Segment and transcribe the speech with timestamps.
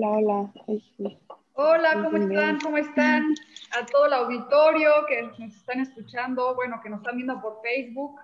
[0.00, 0.52] Hola, hola.
[1.54, 2.60] Hola, ¿cómo están?
[2.60, 3.34] ¿Cómo están?
[3.72, 8.20] A todo el auditorio que nos están escuchando, bueno, que nos están viendo por Facebook.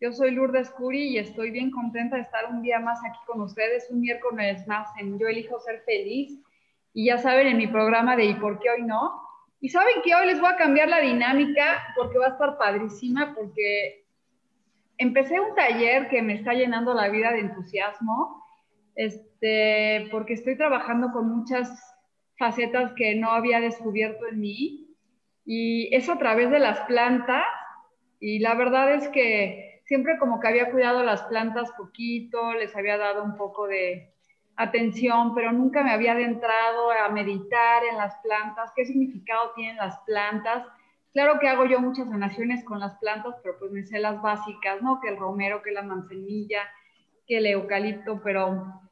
[0.00, 3.42] Yo soy Lourdes Curi y estoy bien contenta de estar un día más aquí con
[3.42, 6.40] ustedes, un miércoles más en Yo elijo ser feliz.
[6.94, 9.20] Y ya saben, en mi programa de ¿Y por qué hoy no?
[9.60, 13.34] Y saben que hoy les voy a cambiar la dinámica porque va a estar padrísima,
[13.34, 14.06] porque
[14.96, 18.43] empecé un taller que me está llenando la vida de entusiasmo
[18.94, 21.70] este, porque estoy trabajando con muchas
[22.38, 24.96] facetas que no había descubierto en mí
[25.44, 27.44] y es a través de las plantas
[28.20, 32.96] y la verdad es que siempre como que había cuidado las plantas poquito, les había
[32.96, 34.14] dado un poco de
[34.56, 39.98] atención, pero nunca me había adentrado a meditar en las plantas, qué significado tienen las
[40.00, 40.66] plantas.
[41.12, 44.80] Claro que hago yo muchas sanaciones con las plantas, pero pues me sé las básicas,
[44.82, 45.00] ¿no?
[45.00, 46.62] Que el romero, que la manzanilla,
[47.26, 48.83] que el eucalipto, pero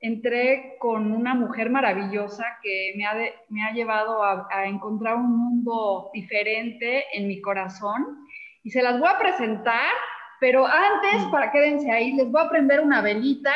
[0.00, 3.14] entré con una mujer maravillosa que me ha,
[3.48, 8.26] me ha llevado a, a, encontrar un mundo diferente en mi corazón.
[8.62, 9.92] Y se las voy a presentar,
[10.40, 13.54] pero antes, para quédense ahí, les voy a prender una velita,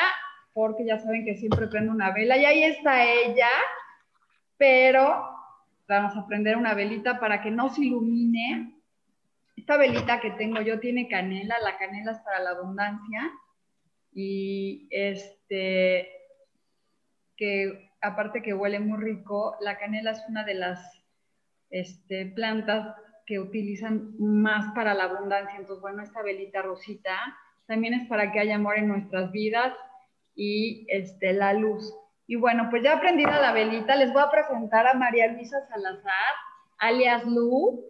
[0.52, 3.48] porque ya saben que siempre prendo una vela y ahí está ella,
[4.58, 5.30] pero
[5.88, 8.74] vamos a prender una velita para que no se ilumine.
[9.56, 13.32] Esta velita que tengo yo tiene canela, la canela es para la abundancia.
[14.12, 16.23] Y este
[17.36, 21.02] que aparte que huele muy rico, la canela es una de las
[21.70, 22.94] este, plantas
[23.26, 25.58] que utilizan más para la abundancia.
[25.58, 27.16] Entonces, bueno, esta velita rosita
[27.66, 29.74] también es para que haya amor en nuestras vidas
[30.34, 31.94] y este, la luz.
[32.26, 36.34] Y bueno, pues ya aprendida la velita, les voy a presentar a María Luisa Salazar,
[36.78, 37.84] alias Lu,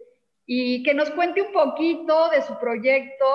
[0.45, 3.25] y que nos cuente un poquito de su proyecto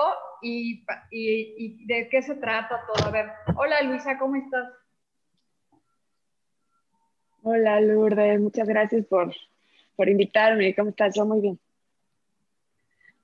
[0.41, 3.07] y, y, y de qué se trata todo.
[3.07, 4.67] A ver, hola Luisa, ¿cómo estás?
[7.43, 9.33] Hola Lourdes, muchas gracias por,
[9.95, 10.75] por invitarme.
[10.75, 11.15] ¿Cómo estás?
[11.15, 11.59] Yo muy bien.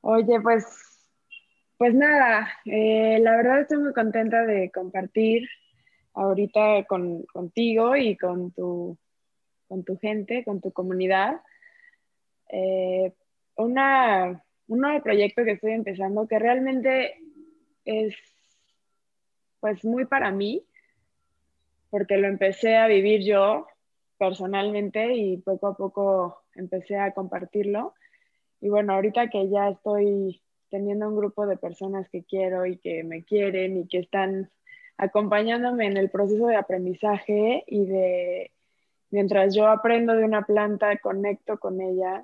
[0.01, 0.66] Oye, pues,
[1.78, 5.47] pues nada, eh, la verdad estoy muy contenta de compartir
[6.16, 8.97] ahorita con, contigo y con tu,
[9.67, 11.39] con tu gente, con tu comunidad,
[12.50, 13.13] eh,
[13.56, 17.22] una, un nuevo proyecto que estoy empezando que realmente
[17.85, 18.16] es
[19.59, 20.66] pues muy para mí,
[21.91, 23.67] porque lo empecé a vivir yo
[24.17, 27.94] personalmente y poco a poco empecé a compartirlo.
[28.61, 33.03] Y bueno, ahorita que ya estoy teniendo un grupo de personas que quiero y que
[33.03, 34.50] me quieren y que están
[34.97, 38.51] acompañándome en el proceso de aprendizaje y de
[39.11, 42.23] mientras yo aprendo de una planta, conecto con ella,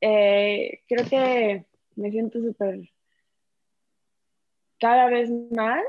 [0.00, 2.88] eh, creo que me siento súper
[4.78, 5.84] cada vez más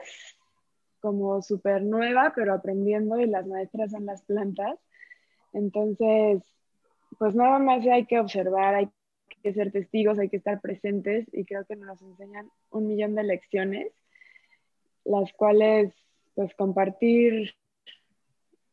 [1.00, 4.78] como súper nueva, pero aprendiendo y las maestras son las plantas.
[5.54, 6.44] Entonces,
[7.18, 8.90] pues nada más hay que observar, hay
[9.44, 13.24] que ser testigos, hay que estar presentes y creo que nos enseñan un millón de
[13.24, 13.92] lecciones,
[15.04, 15.94] las cuales
[16.36, 17.56] pues compartir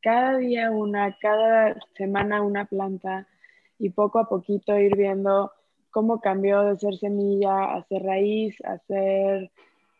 [0.02, 3.26] cada día una, cada semana una planta
[3.78, 5.50] y poco a poquito ir viendo
[5.90, 9.50] cómo cambió de ser semilla a ser raíz, a ser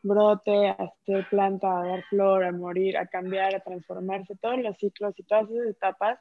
[0.02, 4.76] brote, a ser planta, a dar flor, a morir, a cambiar, a transformarse, todos los
[4.76, 6.18] ciclos y todas esas etapas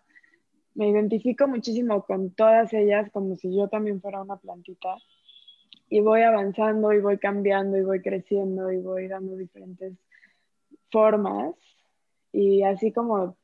[0.76, 4.96] me identifico muchísimo con todas ellas como si yo también fuera una plantita.
[5.90, 9.94] Y voy avanzando y voy cambiando y voy creciendo y voy dando diferentes
[10.90, 11.54] formas.
[12.32, 13.36] Y así como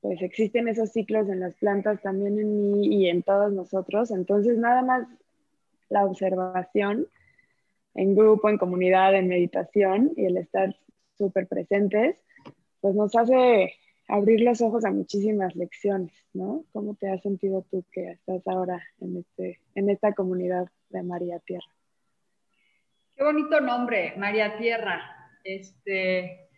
[0.00, 4.56] pues existen esos ciclos en las plantas también en mí y en todos nosotros, entonces
[4.56, 5.08] nada más
[5.88, 7.08] la observación
[7.94, 10.76] en grupo, en comunidad, en meditación y el estar
[11.16, 12.16] súper presentes,
[12.80, 13.74] pues nos hace
[14.08, 16.64] abrir los ojos a muchísimas lecciones, ¿no?
[16.72, 21.38] ¿Cómo te has sentido tú que estás ahora en, este, en esta comunidad de María
[21.40, 21.68] Tierra?
[23.14, 25.02] Qué bonito nombre, María Tierra.
[25.44, 26.48] Este,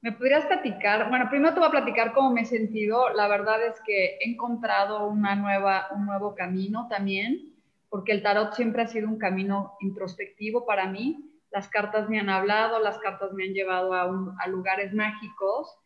[0.00, 1.08] ¿Me podrías platicar?
[1.08, 3.10] Bueno, primero te voy a platicar cómo me he sentido.
[3.10, 7.52] La verdad es que he encontrado una nueva, un nuevo camino también,
[7.88, 11.40] porque el tarot siempre ha sido un camino introspectivo para mí.
[11.50, 15.81] Las cartas me han hablado, las cartas me han llevado a, a lugares mágicos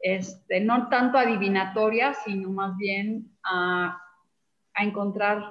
[0.00, 4.02] este, no tanto adivinatorias, sino más bien a,
[4.76, 5.42] encontrar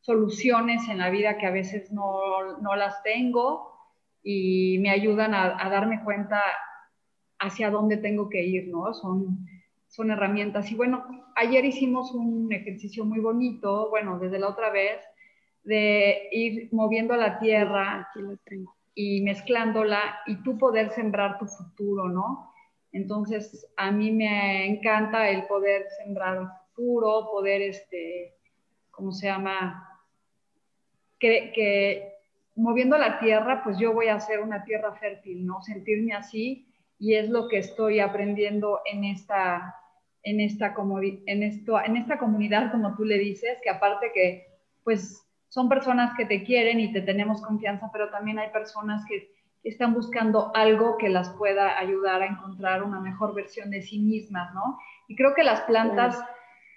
[0.00, 3.70] soluciones en la vida que a veces no, las tengo
[4.22, 6.40] y me ayudan a, darme cuenta
[7.38, 8.94] hacia dónde tengo que ir, ¿no?
[8.94, 9.46] Son,
[9.88, 10.70] son herramientas.
[10.70, 11.04] Y bueno,
[11.36, 15.02] ayer hicimos un ejercicio muy bonito, bueno, desde la otra vez,
[15.64, 18.08] de ir moviendo la tierra
[18.94, 22.51] y mezclándola y tú poder sembrar tu futuro, ¿no?
[22.92, 28.34] Entonces, a mí me encanta el poder sembrar futuro, poder, este,
[28.90, 29.88] ¿cómo se llama?
[31.18, 32.12] Que,
[32.54, 35.62] moviendo la tierra, pues yo voy a hacer una tierra fértil, ¿no?
[35.62, 36.68] Sentirme así
[36.98, 39.74] y es lo que estoy aprendiendo en esta,
[40.22, 40.74] en esta,
[41.26, 44.46] en en esta comunidad, como tú le dices, que aparte que,
[44.84, 49.30] pues, son personas que te quieren y te tenemos confianza, pero también hay personas que
[49.64, 54.52] están buscando algo que las pueda ayudar a encontrar una mejor versión de sí mismas,
[54.54, 54.78] ¿no?
[55.08, 56.20] Y creo que las plantas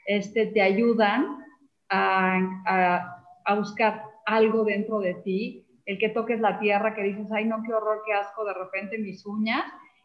[0.05, 1.43] este, te ayudan
[1.89, 7.45] a, a, buscar algo dentro de ti, el que toques la tierra, que dices, ay,
[7.45, 9.63] no, qué horror, qué asco, de repente mis uñas,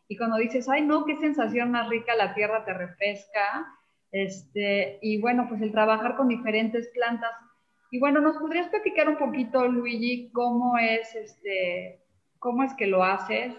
[0.09, 3.67] y cuando dices, ay, no, qué sensación más rica, la tierra te refresca,
[4.13, 7.31] este, y bueno, pues el trabajar con diferentes plantas.
[7.93, 12.00] Y bueno, ¿nos podrías platicar un poquito, Luigi, cómo es este,
[12.41, 13.55] cómo es que lo haces,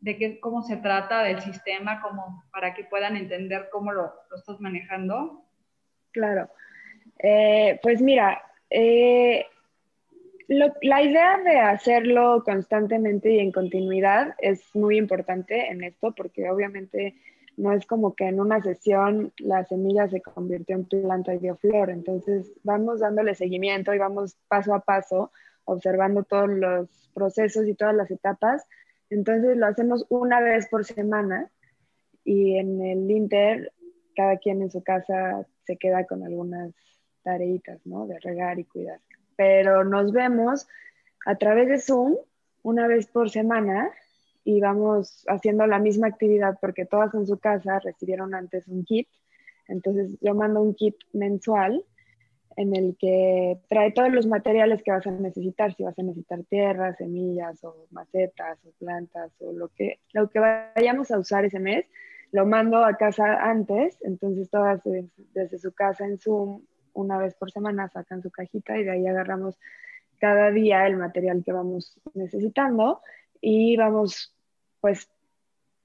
[0.00, 4.60] de qué, cómo se trata del sistema, como para que puedan entender cómo lo, estás
[4.60, 5.42] manejando.
[6.12, 6.50] Claro.
[7.18, 9.46] Eh, pues mira, eh,
[10.48, 17.16] la idea de hacerlo constantemente y en continuidad es muy importante en esto porque obviamente
[17.58, 21.56] no es como que en una sesión la semilla se convirtió en planta y dio
[21.56, 21.90] flor.
[21.90, 25.32] Entonces vamos dándole seguimiento y vamos paso a paso
[25.68, 28.66] observando todos los procesos y todas las etapas.
[29.10, 31.50] Entonces lo hacemos una vez por semana
[32.24, 33.72] y en el Inter
[34.16, 36.72] cada quien en su casa se queda con algunas
[37.22, 38.06] tareitas, ¿no?
[38.06, 39.00] De regar y cuidar.
[39.36, 40.66] Pero nos vemos
[41.26, 42.16] a través de Zoom
[42.62, 43.90] una vez por semana
[44.44, 49.06] y vamos haciendo la misma actividad porque todas en su casa recibieron antes un kit.
[49.68, 51.84] Entonces yo mando un kit mensual
[52.58, 56.42] en el que trae todos los materiales que vas a necesitar, si vas a necesitar
[56.42, 61.60] tierra, semillas o macetas o plantas o lo que, lo que vayamos a usar ese
[61.60, 61.86] mes,
[62.32, 64.80] lo mando a casa antes, entonces todas
[65.34, 66.62] desde su casa en Zoom,
[66.94, 69.56] una vez por semana sacan su cajita y de ahí agarramos
[70.18, 73.02] cada día el material que vamos necesitando
[73.40, 74.34] y vamos,
[74.80, 75.08] pues,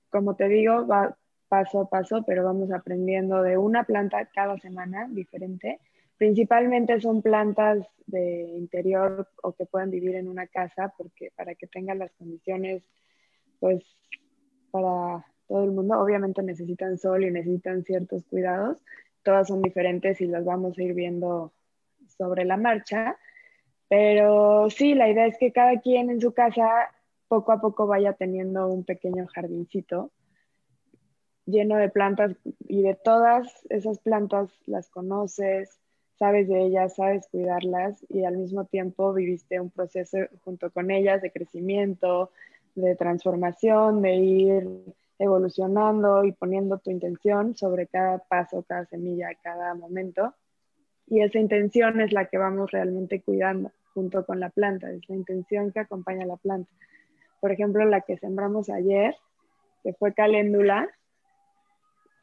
[0.10, 1.16] como te digo, va
[1.50, 5.80] paso a paso, pero vamos aprendiendo de una planta cada semana diferente
[6.24, 11.68] Principalmente son plantas de interior o que puedan vivir en una casa porque para que
[11.68, 12.82] tengan las condiciones,
[13.60, 13.84] pues
[14.72, 18.78] para todo el mundo, obviamente necesitan sol y necesitan ciertos cuidados.
[19.22, 21.52] Todas son diferentes y las vamos a ir viendo
[22.18, 23.18] sobre la marcha.
[23.90, 26.90] Pero sí, la idea es que cada quien en su casa
[27.28, 30.10] poco a poco vaya teniendo un pequeño jardincito
[31.46, 32.38] lleno de plantas
[32.70, 35.82] y de todas esas plantas las conoces,
[36.18, 41.22] sabes de ellas, sabes cuidarlas y al mismo tiempo viviste un proceso junto con ellas
[41.22, 42.32] de crecimiento,
[42.76, 44.70] de transformación, de ir
[45.20, 50.34] evolucionando y poniendo tu intención sobre cada paso, cada semilla, cada momento.
[51.08, 55.16] Y esa intención es la que vamos realmente cuidando junto con la planta, es la
[55.16, 56.72] intención que acompaña a la planta.
[57.40, 59.16] Por ejemplo, la que sembramos ayer,
[59.84, 60.90] que fue caléndula,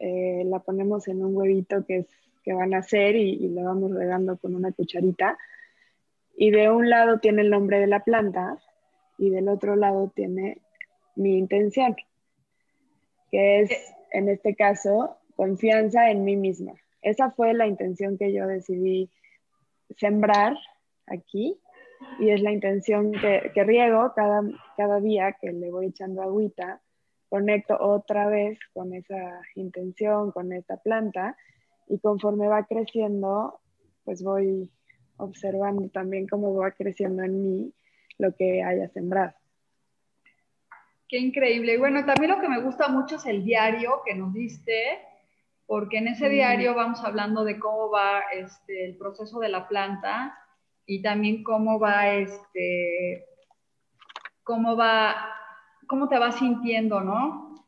[0.00, 2.06] eh, la ponemos en un huevito que es
[2.50, 5.38] que van a hacer y, y vamos regando con una cucharita.
[6.36, 8.58] Y de un lado tiene el nombre de la planta
[9.18, 10.58] y del otro lado tiene
[11.14, 11.94] mi intención,
[13.30, 13.70] que es
[14.10, 16.72] en este caso confianza en mí misma.
[17.02, 19.08] Esa fue la intención que yo decidí
[19.96, 20.56] sembrar
[21.06, 21.56] aquí
[22.18, 24.42] y es la intención que, que riego cada,
[24.76, 26.80] cada día que le voy echando agüita,
[27.28, 31.36] conecto otra vez con esa intención, con esta planta
[31.90, 33.60] y conforme va creciendo,
[34.04, 34.70] pues voy
[35.16, 37.74] observando también cómo va creciendo en mí
[38.18, 39.34] lo que haya sembrado.
[41.08, 41.74] Qué increíble.
[41.74, 45.00] Y bueno, también lo que me gusta mucho es el diario que nos diste,
[45.66, 50.38] porque en ese diario vamos hablando de cómo va este, el proceso de la planta
[50.86, 53.26] y también cómo va, este,
[54.44, 55.34] cómo va,
[55.88, 57.66] cómo te vas sintiendo, ¿no?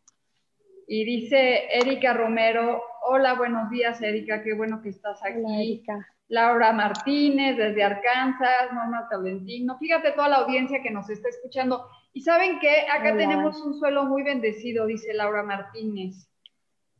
[0.86, 5.82] Y dice Erika Romero, hola, buenos días Erika, qué bueno que estás aquí.
[6.28, 11.86] Laura Martínez desde Arkansas, Norma Talentino, fíjate toda la audiencia que nos está escuchando.
[12.14, 16.28] Y saben que acá tenemos un suelo muy bendecido, dice Laura Martínez.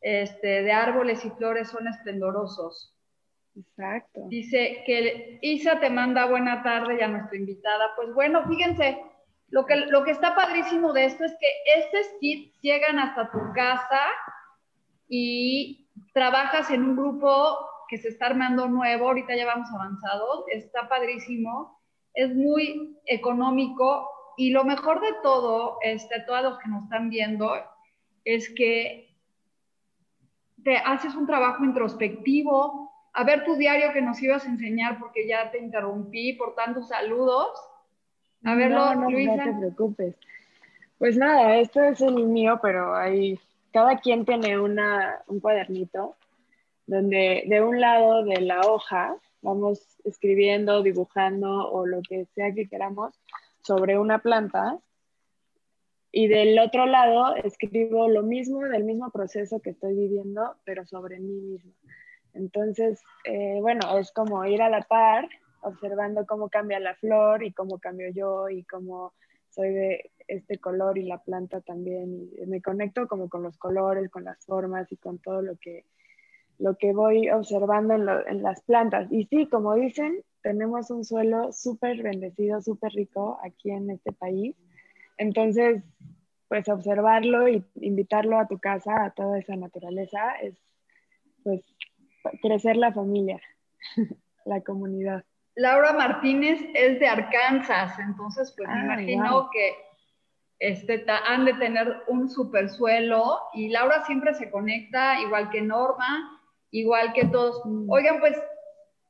[0.01, 2.93] Este, de árboles y flores son esplendorosos.
[3.57, 4.23] Exacto.
[4.29, 7.93] Dice que Isa te manda buena tarde ya nuestra invitada.
[7.95, 9.01] Pues bueno, fíjense,
[9.49, 11.47] lo que, lo que está padrísimo de esto es que
[11.79, 14.01] estos kits llegan hasta tu casa
[15.09, 15.82] y
[16.13, 17.59] trabajas en un grupo
[17.89, 21.79] que se está armando nuevo, ahorita ya vamos avanzados, está padrísimo,
[22.15, 27.53] es muy económico y lo mejor de todo, este, todos los que nos están viendo,
[28.25, 29.15] es que
[30.65, 35.27] te haces un trabajo introspectivo, a ver tu diario que nos ibas a enseñar porque
[35.27, 37.51] ya te interrumpí por tantos saludos.
[38.45, 40.17] A verlo, no, no, No te preocupes.
[40.99, 43.39] Pues nada, esto es el mío, pero hay,
[43.73, 46.17] cada quien tiene una, un cuadernito
[46.87, 52.69] donde de un lado de la hoja vamos escribiendo, dibujando o lo que sea que
[52.69, 53.15] queramos
[53.63, 54.79] sobre una planta
[56.13, 61.19] y del otro lado escribo lo mismo, del mismo proceso que estoy viviendo, pero sobre
[61.19, 61.73] mí misma.
[62.35, 65.27] Entonces, eh, bueno, es como ir a la par,
[65.63, 69.15] observando cómo cambia la flor y cómo cambio yo y cómo
[69.49, 72.31] soy de este color y la planta también.
[72.37, 75.85] Y me conecto como con los colores, con las formas y con todo lo que,
[76.59, 79.11] lo que voy observando en, en las plantas.
[79.11, 84.57] Y sí, como dicen, tenemos un suelo súper bendecido, súper rico aquí en este país
[85.23, 85.83] entonces,
[86.49, 90.55] pues observarlo y invitarlo a tu casa, a toda esa naturaleza, es
[91.43, 91.63] pues
[92.41, 93.41] crecer la familia,
[94.45, 95.25] la comunidad.
[95.55, 99.75] Laura Martínez es de Arkansas, entonces pues me imagino que
[100.63, 106.41] este, han de tener un super suelo y Laura siempre se conecta, igual que Norma,
[106.71, 107.61] igual que todos.
[107.65, 107.91] Mm.
[107.91, 108.41] Oigan, pues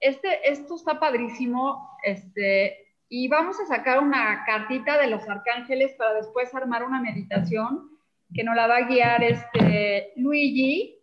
[0.01, 2.79] este, esto está padrísimo, este,
[3.11, 7.91] y vamos a sacar una cartita de los arcángeles para después armar una meditación
[8.33, 10.99] que nos la va a guiar este Luigi,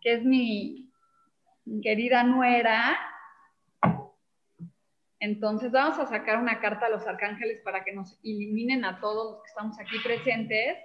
[0.00, 0.88] que es mi
[1.82, 2.96] querida nuera.
[5.20, 9.32] Entonces vamos a sacar una carta a los arcángeles para que nos iluminen a todos
[9.32, 10.78] los que estamos aquí presentes.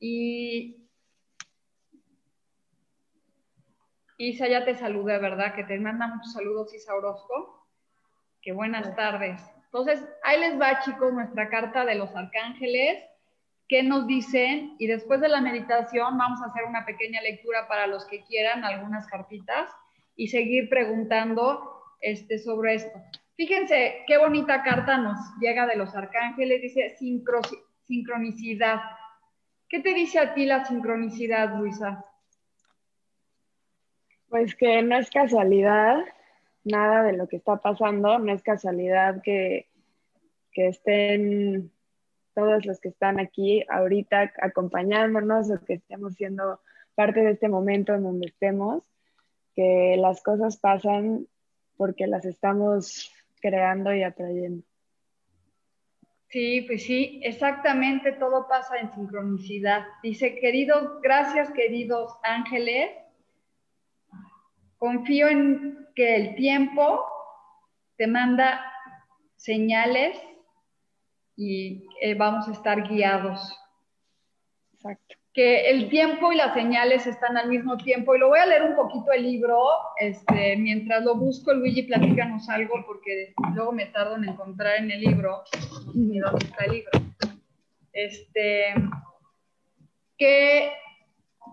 [0.00, 0.88] Y
[4.16, 5.54] Isa ya te saludé, ¿verdad?
[5.54, 7.68] Que te manda muchos saludos, Isa Orozco.
[8.40, 9.42] Que buenas tardes.
[9.64, 13.04] Entonces, ahí les va, chicos, nuestra carta de los arcángeles.
[13.68, 14.76] ¿Qué nos dicen?
[14.78, 18.64] Y después de la meditación vamos a hacer una pequeña lectura para los que quieran,
[18.64, 19.70] algunas cartitas,
[20.14, 22.98] y seguir preguntando este, sobre esto.
[23.36, 26.62] Fíjense qué bonita carta nos llega de los arcángeles.
[26.62, 26.96] Dice
[27.84, 28.80] sincronicidad.
[29.68, 32.04] ¿Qué te dice a ti la sincronicidad, Luisa?
[34.28, 35.98] Pues que no es casualidad,
[36.64, 39.68] nada de lo que está pasando, no es casualidad que,
[40.52, 41.70] estén
[42.34, 46.60] todos los que están aquí ahorita acompañándonos o que estemos siendo
[46.94, 48.82] parte de este momento en donde estemos,
[49.54, 51.26] que las cosas pasan
[51.76, 54.64] porque las estamos creando y atrayendo.
[56.28, 59.86] Sí, pues sí, exactamente todo pasa en sincronicidad.
[60.02, 62.90] Dice, queridos, gracias queridos ángeles,
[64.76, 67.04] confío en que el tiempo
[67.96, 68.60] te manda
[69.36, 70.20] señales
[71.36, 73.56] y eh, vamos a estar guiados.
[74.74, 75.16] Exacto.
[75.36, 78.16] Que el tiempo y las señales están al mismo tiempo.
[78.16, 79.58] Y lo voy a leer un poquito el libro.
[80.00, 85.00] Este, mientras lo busco, Luigi, platícanos algo, porque luego me tardo en encontrar en el
[85.00, 85.44] libro.
[85.94, 86.90] dónde está el libro.
[87.92, 88.74] Este,
[90.18, 90.72] ¿qué,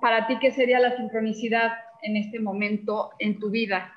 [0.02, 3.94] para ti, qué sería la sincronicidad en este momento en tu vida?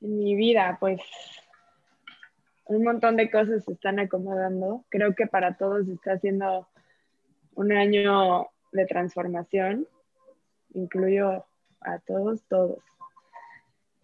[0.00, 1.00] en mi vida, pues
[2.66, 4.84] un montón de cosas se están acomodando.
[4.88, 6.68] Creo que para todos está siendo
[7.60, 9.86] un año de transformación.
[10.72, 11.44] Incluyo
[11.82, 12.78] a todos, todos.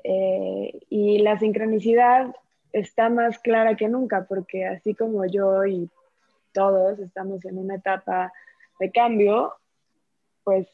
[0.05, 2.35] Eh, y la sincronicidad
[2.73, 5.89] está más clara que nunca, porque así como yo y
[6.53, 8.33] todos estamos en una etapa
[8.79, 9.55] de cambio,
[10.45, 10.69] pues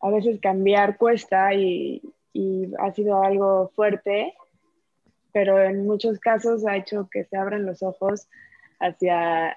[0.00, 4.34] a veces cambiar cuesta y, y ha sido algo fuerte,
[5.32, 8.28] pero en muchos casos ha hecho que se abran los ojos
[8.78, 9.56] hacia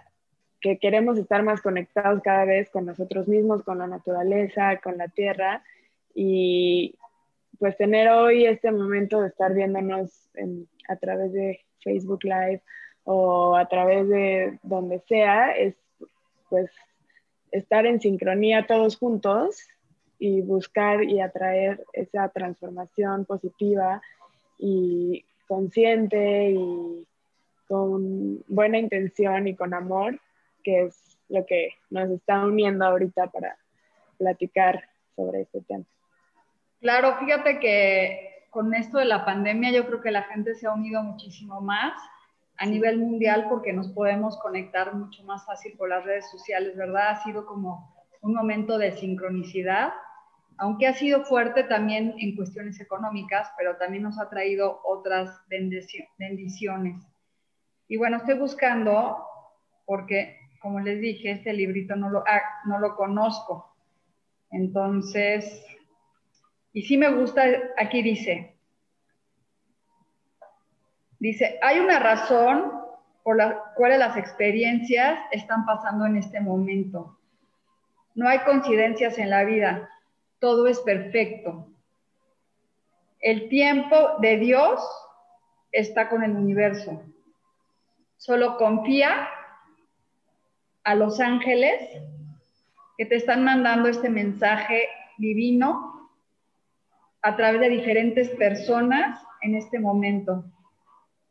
[0.66, 5.08] que queremos estar más conectados cada vez con nosotros mismos, con la naturaleza, con la
[5.10, 5.64] tierra.
[6.16, 6.96] Y
[7.60, 10.28] pues tener hoy este momento de estar viéndonos
[10.90, 12.64] a través de Facebook Live
[13.04, 15.76] o a través de donde sea es
[16.50, 16.72] pues
[17.52, 19.68] estar en sincronía todos juntos
[20.18, 24.02] y buscar y atraer esa transformación positiva
[24.58, 27.06] y consciente y
[27.68, 30.20] con buena intención y con amor,
[30.66, 33.56] que es lo que nos está uniendo ahorita para
[34.18, 34.84] platicar
[35.16, 35.86] sobre este tema.
[36.82, 40.74] Claro, fíjate que con esto de la pandemia yo creo que la gente se ha
[40.74, 41.94] unido muchísimo más
[42.58, 47.10] a nivel mundial porque nos podemos conectar mucho más fácil por las redes sociales, ¿verdad?
[47.10, 49.94] Ha sido como un momento de sincronicidad,
[50.58, 57.06] aunque ha sido fuerte también en cuestiones económicas, pero también nos ha traído otras bendiciones.
[57.88, 59.18] Y bueno, estoy buscando,
[59.86, 63.72] porque como les dije, este librito no lo, ah, no lo conozco.
[64.50, 65.64] Entonces,
[66.74, 67.44] y sí me gusta,
[67.78, 68.58] aquí dice,
[71.20, 72.82] dice, hay una razón
[73.22, 77.20] por la cual las experiencias están pasando en este momento.
[78.16, 79.88] No hay coincidencias en la vida,
[80.40, 81.68] todo es perfecto.
[83.20, 84.82] El tiempo de Dios
[85.72, 87.04] está con el universo.
[88.18, 89.30] Solo confía
[90.86, 91.82] a los ángeles
[92.98, 94.88] que te están mandando este mensaje
[95.18, 96.12] divino
[97.22, 100.46] a través de diferentes personas en este momento.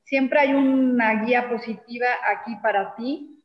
[0.03, 3.41] Siempre hay una guía positiva aquí para ti.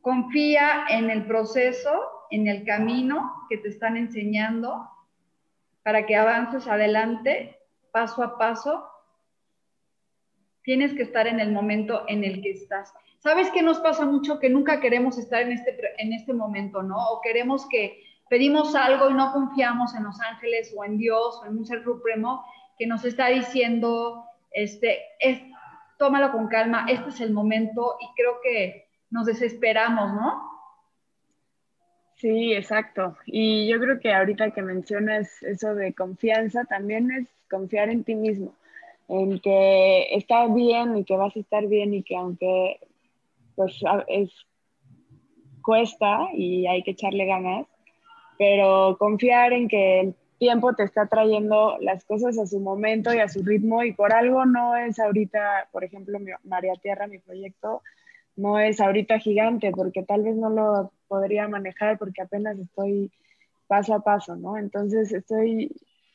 [0.00, 1.90] Confía en el proceso,
[2.30, 4.88] en el camino que te están enseñando
[5.82, 7.58] para que avances adelante
[7.92, 8.88] paso a paso
[10.62, 12.92] Tienes que estar en el momento en el que estás.
[13.18, 14.38] ¿Sabes qué nos pasa mucho?
[14.38, 16.96] Que nunca queremos estar en este, en este momento, ¿no?
[16.96, 21.46] O queremos que pedimos algo y no confiamos en los ángeles o en Dios o
[21.46, 22.44] en un ser supremo
[22.78, 25.40] que nos está diciendo, este, es,
[25.98, 30.48] tómalo con calma, este es el momento y creo que nos desesperamos, ¿no?
[32.16, 33.16] Sí, exacto.
[33.26, 38.14] Y yo creo que ahorita que mencionas eso de confianza, también es confiar en ti
[38.14, 38.54] mismo
[39.08, 42.78] en que está bien y que vas a estar bien y que aunque
[43.56, 44.30] pues es
[45.62, 47.66] cuesta y hay que echarle ganas,
[48.38, 53.18] pero confiar en que el tiempo te está trayendo las cosas a su momento y
[53.18, 57.82] a su ritmo y por algo no es ahorita, por ejemplo, María Tierra, mi proyecto,
[58.36, 63.10] no es ahorita gigante porque tal vez no lo podría manejar porque apenas estoy
[63.66, 64.56] paso a paso, ¿no?
[64.56, 65.74] Entonces estoy,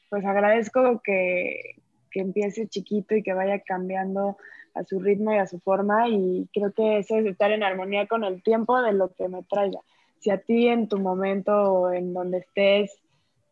[0.10, 1.83] pues agradezco que,
[2.14, 4.38] que empiece chiquito y que vaya cambiando
[4.76, 8.08] a su ritmo y a su forma y creo que eso es estar en armonía
[8.08, 9.80] con el tiempo de lo que me traiga.
[10.20, 12.98] Si a ti en tu momento o en donde estés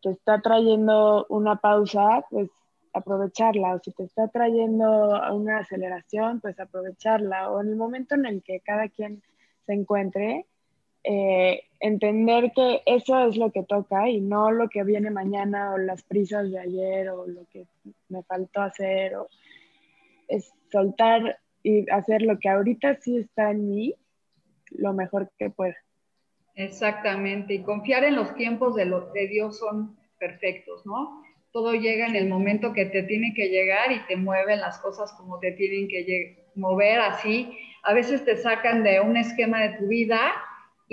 [0.02, 2.50] te está trayendo una pausa, pues
[2.94, 8.26] aprovecharla, o si te está trayendo una aceleración, pues aprovecharla, o en el momento en
[8.26, 9.22] el que cada quien
[9.66, 10.46] se encuentre,
[11.04, 15.78] eh, entender que eso es lo que toca y no lo que viene mañana o
[15.78, 17.66] las prisas de ayer o lo que
[18.10, 19.28] me faltó hacer o
[20.28, 23.96] es soltar y hacer lo que ahorita sí está en mí
[24.70, 25.76] lo mejor que pueda.
[26.56, 31.24] Exactamente, y confiar en los tiempos de, lo, de Dios son perfectos, ¿no?
[31.52, 35.12] Todo llega en el momento que te tiene que llegar y te mueven las cosas
[35.14, 37.58] como te tienen que mover así.
[37.84, 40.20] A veces te sacan de un esquema de tu vida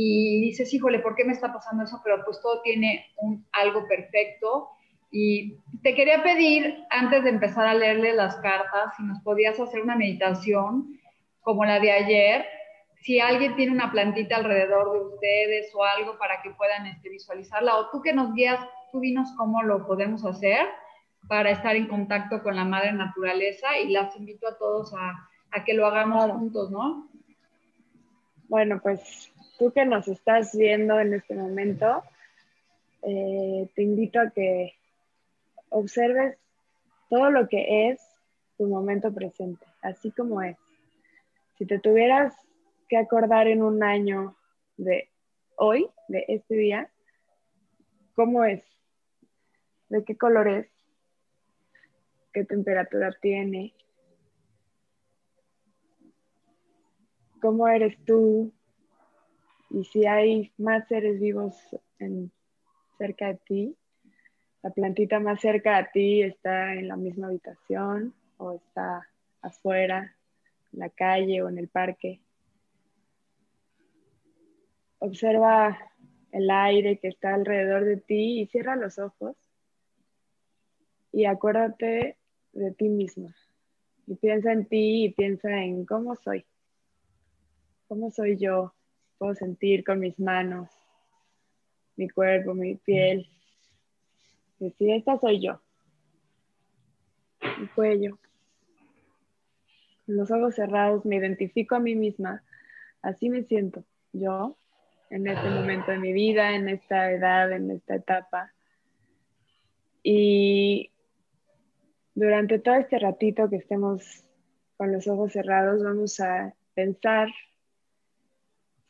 [0.00, 2.00] y dices, híjole, ¿por qué me está pasando eso?
[2.04, 4.68] Pero pues todo tiene un, algo perfecto.
[5.11, 9.82] Y te quería pedir, antes de empezar a leerle las cartas, si nos podías hacer
[9.82, 11.00] una meditación
[11.40, 12.46] como la de ayer,
[13.00, 17.74] si alguien tiene una plantita alrededor de ustedes o algo para que puedan este, visualizarla,
[17.74, 18.61] o tú que nos guías,
[18.92, 20.64] tú dinos cómo lo podemos hacer
[21.26, 25.64] para estar en contacto con la madre naturaleza y las invito a todos a, a
[25.64, 27.08] que lo hagamos juntos, ¿no?
[28.48, 32.02] Bueno, pues tú que nos estás viendo en este momento,
[33.02, 34.74] eh, te invito a que
[35.68, 36.38] observes
[37.10, 38.00] todo lo que es
[38.56, 40.56] tu momento presente, así como es.
[41.58, 42.34] Si te tuvieras
[42.88, 44.36] que acordar en un año
[44.76, 45.08] de
[45.56, 46.90] hoy, de este día,
[48.14, 48.64] ¿cómo es?
[49.88, 50.68] ¿De qué color es?
[52.32, 53.74] ¿Qué temperatura tiene?
[57.40, 58.52] ¿Cómo eres tú?
[59.70, 61.54] Y si hay más seres vivos
[62.96, 63.76] cerca de ti,
[64.62, 69.07] la plantita más cerca de ti está en la misma habitación o está
[69.42, 70.16] afuera,
[70.72, 72.20] en la calle o en el parque.
[74.98, 75.78] observa
[76.33, 79.37] el aire que está alrededor de ti y cierra los ojos
[81.12, 82.18] y acuérdate
[82.52, 83.35] de ti misma.
[84.07, 86.44] Y piensa en ti y piensa en cómo soy.
[87.88, 88.74] ¿Cómo soy yo?
[89.18, 90.68] Puedo sentir con mis manos,
[91.96, 93.28] mi cuerpo, mi piel.
[94.59, 95.61] Decir, esta soy yo.
[97.59, 98.18] Mi cuello.
[100.07, 102.42] Con los ojos cerrados me identifico a mí misma.
[103.02, 104.57] Así me siento yo
[105.11, 108.52] en este momento de mi vida, en esta edad, en esta etapa.
[110.02, 110.90] Y
[112.14, 114.24] durante todo este ratito que estemos
[114.76, 117.28] con los ojos cerrados, vamos a pensar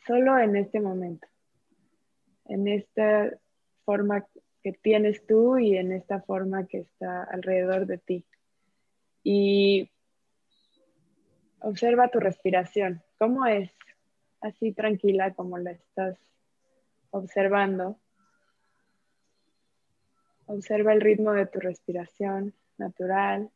[0.08, 1.28] solo en este momento,
[2.46, 3.30] en esta
[3.84, 4.26] forma
[4.62, 8.24] que tienes tú y en esta forma que está alrededor de ti.
[9.22, 9.90] Y
[11.60, 13.70] observa tu respiración, cómo es
[14.40, 16.18] así tranquila como la estás
[17.10, 18.00] observando.
[20.46, 23.50] Observa el ritmo de tu respiración natural.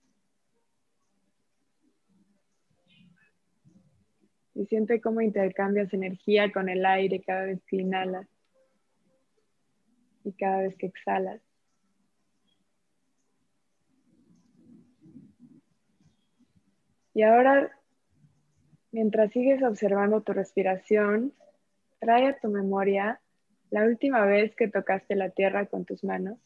[4.63, 8.29] Y siente cómo intercambias energía con el aire cada vez que inhalas
[10.23, 11.41] y cada vez que exhalas.
[17.13, 17.77] Y ahora,
[18.93, 21.35] mientras sigues observando tu respiración,
[21.99, 23.21] trae a tu memoria
[23.71, 26.39] la última vez que tocaste la tierra con tus manos.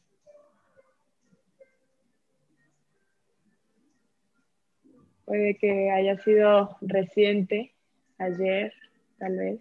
[5.26, 7.76] Puede que haya sido reciente,
[8.18, 8.72] ayer,
[9.18, 9.61] tal vez,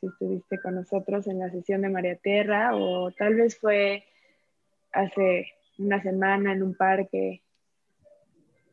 [0.00, 4.04] si estuviste con nosotros en la sesión de María Tierra, o tal vez fue
[4.92, 5.46] hace
[5.78, 7.42] una semana en un parque,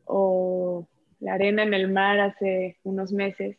[0.04, 0.86] o
[1.20, 3.56] la arena en el mar hace unos meses.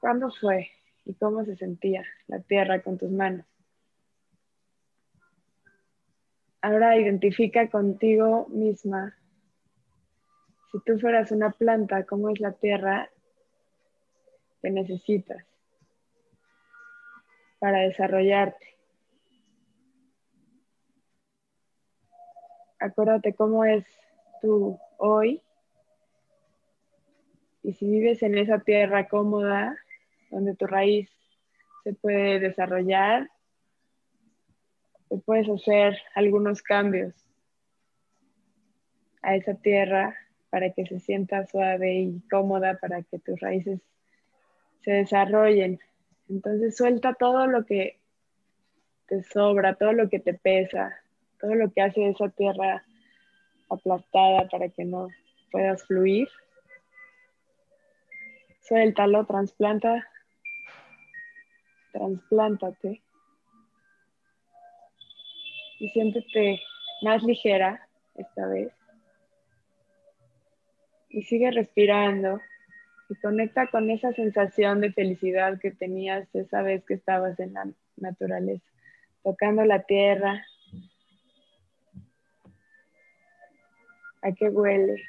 [0.00, 0.70] ¿Cuándo fue
[1.04, 3.46] y cómo se sentía la tierra con tus manos?
[6.62, 9.16] Ahora identifica contigo misma.
[10.76, 13.10] Si tú fueras una planta, ¿cómo es la tierra
[14.60, 15.42] que necesitas
[17.58, 18.76] para desarrollarte?
[22.78, 23.86] Acuérdate cómo es
[24.42, 25.40] tú hoy.
[27.62, 29.78] Y si vives en esa tierra cómoda,
[30.30, 31.08] donde tu raíz
[31.84, 33.30] se puede desarrollar,
[35.24, 37.14] puedes hacer algunos cambios
[39.22, 40.14] a esa tierra
[40.50, 43.80] para que se sienta suave y cómoda, para que tus raíces
[44.82, 45.80] se desarrollen.
[46.28, 47.98] Entonces suelta todo lo que
[49.06, 50.96] te sobra, todo lo que te pesa,
[51.40, 52.84] todo lo que hace esa tierra
[53.68, 55.08] aplastada para que no
[55.50, 56.28] puedas fluir.
[58.62, 60.08] Suéltalo, trasplanta,
[61.92, 63.02] trasplántate
[65.78, 66.60] y siéntete
[67.02, 68.72] más ligera esta vez.
[71.08, 72.40] Y sigue respirando
[73.08, 77.68] y conecta con esa sensación de felicidad que tenías esa vez que estabas en la
[77.96, 78.64] naturaleza,
[79.22, 80.44] tocando la tierra.
[84.22, 85.02] ¿A qué huele?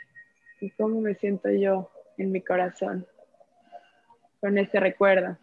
[0.62, 3.08] ¿Y cómo me siento yo en mi corazón
[4.40, 5.38] con este recuerdo?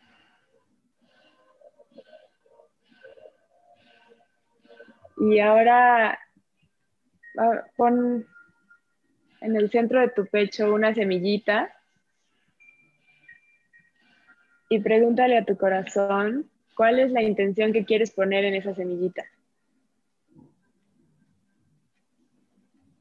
[5.17, 6.19] Y ahora
[7.77, 8.27] pon
[9.45, 11.71] en el centro de tu pecho una semillita
[14.71, 19.23] y pregúntale a tu corazón cuál es la intención que quieres poner en esa semillita.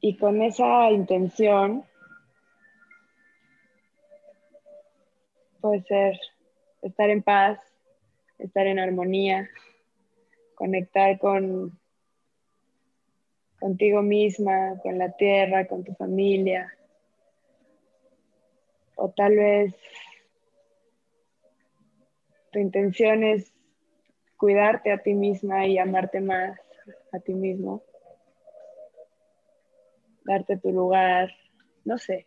[0.00, 1.82] Y con esa intención
[5.62, 6.20] puede ser
[6.82, 7.58] estar en paz,
[8.38, 9.48] estar en armonía,
[10.56, 11.78] conectar con
[13.64, 16.70] contigo misma, con la tierra, con tu familia.
[18.94, 19.74] O tal vez
[22.52, 23.54] tu intención es
[24.36, 26.60] cuidarte a ti misma y amarte más
[27.10, 27.82] a ti mismo.
[30.26, 31.30] Darte tu lugar,
[31.86, 32.26] no sé.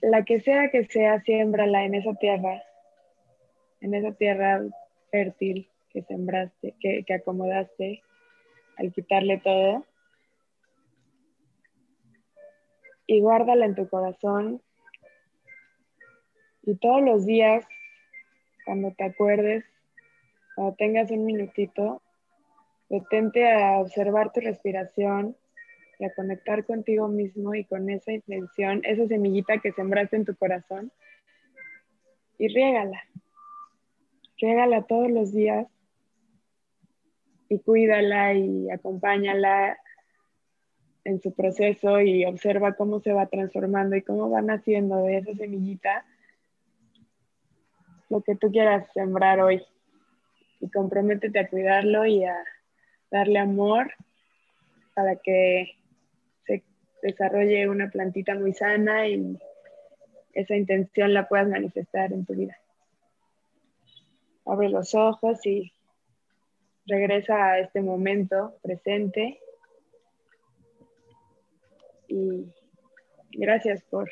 [0.00, 2.62] La que sea que sea, siémbrala en esa tierra,
[3.82, 4.62] en esa tierra
[5.10, 8.02] fértil que sembraste, que, que acomodaste
[8.78, 9.84] al quitarle todo.
[13.06, 14.62] Y guárdala en tu corazón.
[16.62, 17.66] Y todos los días,
[18.64, 19.64] cuando te acuerdes,
[20.54, 22.02] cuando tengas un minutito,
[22.88, 25.36] detente a observar tu respiración
[25.98, 30.36] y a conectar contigo mismo y con esa intención, esa semillita que sembraste en tu
[30.36, 30.92] corazón,
[32.38, 33.02] y riégala.
[34.36, 35.66] Riégala todos los días
[37.48, 39.78] y cuídala y acompáñala
[41.04, 45.34] en su proceso y observa cómo se va transformando y cómo van haciendo de esa
[45.34, 46.04] semillita
[48.10, 49.62] lo que tú quieras sembrar hoy.
[50.60, 52.36] Y comprométete a cuidarlo y a
[53.10, 53.92] darle amor
[54.94, 55.76] para que
[56.44, 56.64] se
[57.02, 59.38] desarrolle una plantita muy sana y
[60.32, 62.56] esa intención la puedas manifestar en tu vida.
[64.44, 65.72] Abre los ojos y
[66.88, 69.38] regresa a este momento presente.
[72.08, 72.46] Y
[73.32, 74.10] gracias por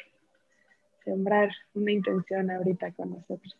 [1.04, 3.56] sembrar una intención ahorita con nosotros.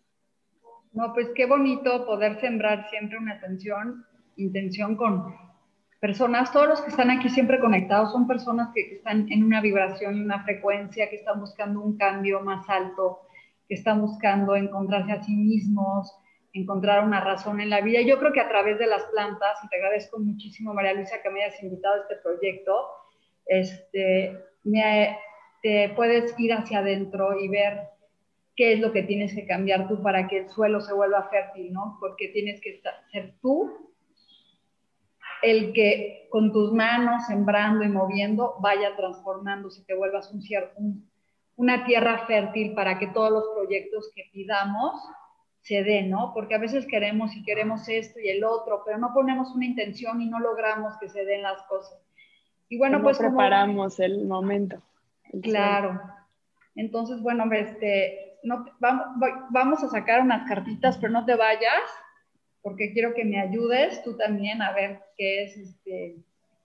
[0.93, 4.05] No, pues qué bonito poder sembrar siempre una atención,
[4.37, 5.35] intención con
[6.01, 10.17] personas, todos los que están aquí siempre conectados son personas que, están en una vibración
[10.17, 13.21] y una frecuencia, que están buscando un cambio más alto,
[13.69, 16.15] que están buscando encontrarse a sí mismos,
[16.57, 18.01] encontrar una razón en la vida.
[18.01, 21.31] Yo creo que a través de las plantas, y te agradezco muchísimo, María Luisa, que
[21.31, 22.89] me hayas invitado a este proyecto,
[23.47, 25.19] este, me,
[25.63, 27.89] te puedes ir hacia adentro y ver
[28.57, 31.73] qué es lo que tienes que cambiar tú para que el suelo se vuelva fértil,
[31.73, 31.99] ¿no?
[32.01, 32.81] Porque tienes que
[33.13, 33.93] ser tú
[35.43, 40.41] el que con tus manos sembrando y moviendo vaya transformándose, te vuelvas un,
[40.77, 41.11] un,
[41.57, 44.95] una tierra fértil para que todos los proyectos que pidamos
[45.67, 46.31] se den, ¿no?
[46.33, 50.21] Porque a veces queremos y queremos esto y el otro, pero no ponemos una intención
[50.21, 51.99] y no logramos que se den las cosas.
[52.69, 54.81] Y bueno, pues preparamos el momento.
[55.43, 56.01] claro.
[56.77, 59.07] Entonces, bueno, este, no, vamos,
[59.51, 61.83] vamos a sacar unas cartitas, pero no te vayas
[62.63, 66.17] porque quiero que me ayudes tú también a ver qué es este,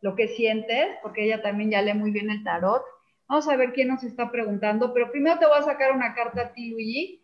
[0.02, 2.84] lo que sientes, porque ella también ya lee muy bien el tarot.
[3.28, 6.42] Vamos a ver quién nos está preguntando, pero primero te voy a sacar una carta
[6.42, 7.21] a ti, Luigi,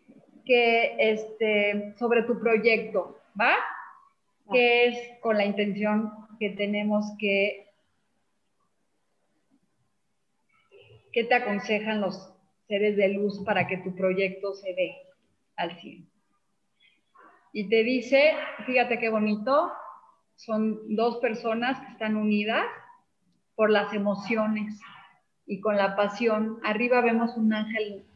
[0.48, 3.54] que este, sobre tu proyecto, ¿va?
[4.50, 7.66] Que es con la intención que tenemos que,
[11.12, 12.32] ¿qué te aconsejan los
[12.66, 14.96] seres de luz para que tu proyecto se dé
[15.56, 16.08] al 100?
[17.52, 18.32] Y te dice,
[18.64, 19.70] fíjate qué bonito,
[20.36, 22.64] son dos personas que están unidas
[23.54, 24.80] por las emociones
[25.44, 26.58] y con la pasión.
[26.64, 28.06] Arriba vemos un ángel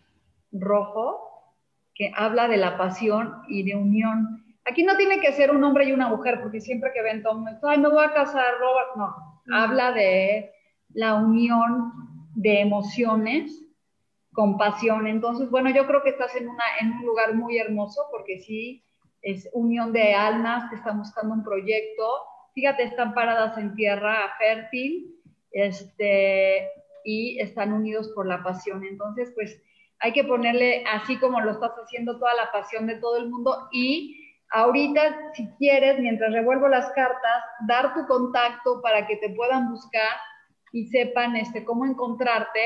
[0.50, 1.31] rojo
[1.94, 4.44] que habla de la pasión y de unión.
[4.64, 7.44] Aquí no tiene que ser un hombre y una mujer, porque siempre que ven todo
[7.62, 10.52] ay, me voy a casar, Robert, no, habla de
[10.94, 11.92] la unión
[12.35, 13.62] de emociones
[14.33, 15.07] con pasión.
[15.07, 18.85] Entonces, bueno, yo creo que estás en, una, en un lugar muy hermoso, porque sí,
[19.20, 22.05] es unión de almas que están buscando un proyecto.
[22.55, 25.14] Fíjate, están paradas en tierra fértil
[25.52, 26.68] este,
[27.05, 28.85] y están unidos por la pasión.
[28.85, 29.61] Entonces, pues
[30.02, 33.68] hay que ponerle, así como lo estás haciendo, toda la pasión de todo el mundo
[33.70, 39.70] y ahorita, si quieres, mientras revuelvo las cartas, dar tu contacto para que te puedan
[39.70, 40.16] buscar
[40.72, 42.60] y sepan este, cómo encontrarte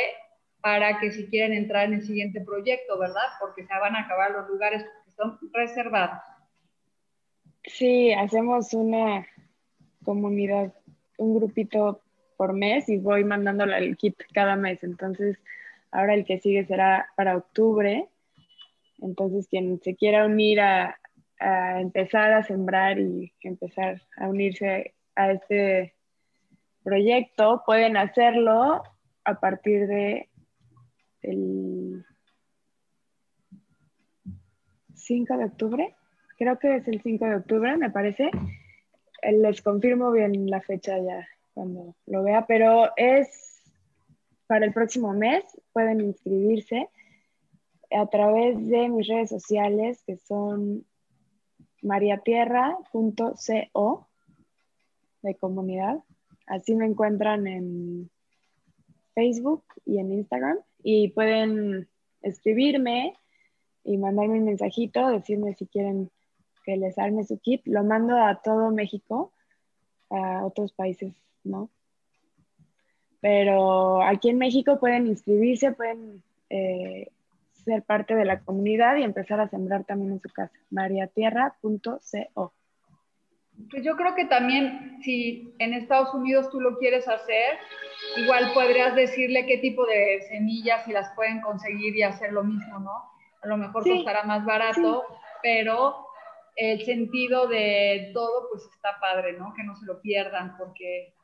[0.63, 3.29] para que si quieren entrar en el siguiente proyecto, ¿verdad?
[3.39, 6.19] Porque se van a acabar los lugares que son reservados.
[7.65, 9.27] Sí, hacemos una
[10.05, 10.73] comunidad,
[11.19, 12.01] un grupito
[12.37, 14.83] por mes y voy mandándole el kit cada mes.
[14.83, 15.37] Entonces,
[15.97, 18.09] ahora el que sigue será para octubre.
[19.01, 20.99] Entonces, quien se quiera unir a,
[21.39, 25.95] empezar a sembrar y empezar a unirse a este
[26.83, 28.83] proyecto, pueden hacerlo
[29.25, 30.31] a partir de
[31.21, 32.07] el
[34.95, 35.97] 5 de octubre
[36.37, 38.31] creo que es el 5 de octubre, me parece.
[39.23, 43.56] Eh, les confirmo bien la fecha ya cuando lo vea, pero es
[44.47, 45.45] para el próximo mes.
[45.73, 46.89] Pueden inscribirse
[47.91, 50.85] a través de mis redes sociales que son
[51.83, 54.09] mariatierra.co
[55.23, 56.03] de comunidad.
[56.47, 58.11] Así me encuentran en
[59.15, 61.89] Facebook y en Instagram y pueden
[62.23, 63.15] escribirme
[63.83, 66.11] y mandarme un mensajito, decirme si quieren
[66.65, 67.63] que les arme su kit.
[67.67, 69.33] Lo mando a todo México,
[70.11, 71.71] a otros países, ¿no?
[73.21, 77.09] Pero aquí en México pueden inscribirse, pueden eh,
[77.65, 80.53] ser parte de la comunidad y empezar a sembrar también en su casa.
[80.71, 82.53] mariatierra.co.
[83.71, 87.59] Pues yo creo que también si en Estados Unidos tú lo quieres hacer,
[88.17, 92.79] igual podrías decirle qué tipo de semillas y las pueden conseguir y hacer lo mismo,
[92.79, 92.93] ¿no?
[93.43, 95.05] A lo mejor costará más barato,
[95.43, 96.07] pero
[96.55, 99.55] el sentido de todo, pues está padre, ¿no?
[99.55, 101.15] Que no se lo pierdan, porque...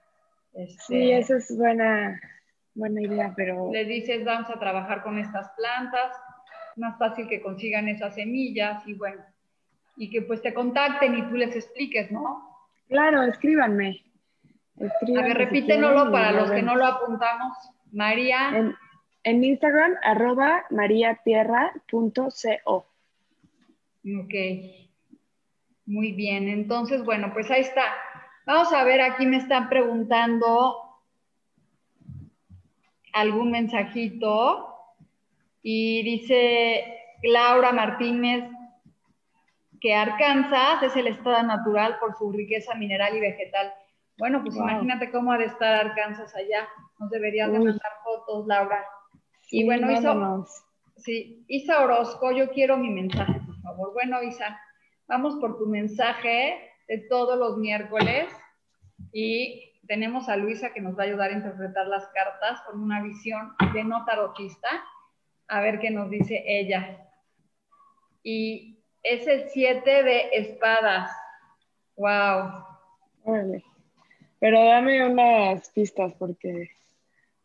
[0.55, 2.21] Este, sí, eso es buena,
[2.75, 3.71] buena idea, pero...
[3.73, 6.13] Le dices, vamos a trabajar con estas plantas
[6.77, 9.23] más fácil que consigan esas semillas y bueno,
[9.97, 12.49] y que pues te contacten y tú les expliques, ¿no?
[12.89, 14.03] Claro, escríbanme.
[14.79, 17.57] a ver, repítenoslo para los que no lo apuntamos.
[17.93, 18.51] María.
[18.55, 18.75] En,
[19.25, 22.87] en Instagram, arroba mariatierra.co.
[24.05, 24.35] Ok.
[25.85, 27.83] Muy bien, entonces, bueno, pues ahí está.
[28.45, 30.77] Vamos a ver, aquí me están preguntando
[33.13, 34.69] algún mensajito
[35.63, 38.51] y dice Laura Martínez
[39.81, 43.73] que Arkansas es el estado natural por su riqueza mineral y vegetal.
[44.19, 46.69] Bueno, pues imagínate cómo ha de estar Arkansas allá.
[46.99, 48.85] Nos deberías de mandar fotos, Laura.
[49.51, 50.17] y bueno, Isa,
[50.97, 53.93] sí, Isa Orozco, yo quiero mi mensaje, por favor.
[53.93, 54.61] Bueno, Isa,
[55.07, 58.29] vamos por tu mensaje de todos los miércoles
[59.15, 63.03] y tenemos a Luisa que nos va a ayudar a interpretar las cartas con una
[63.03, 64.69] visión de no tarotista.
[65.49, 67.09] A ver qué nos dice ella.
[68.23, 71.11] Y es el 7 de espadas.
[71.97, 72.63] Wow.
[74.39, 76.73] Pero dame unas pistas porque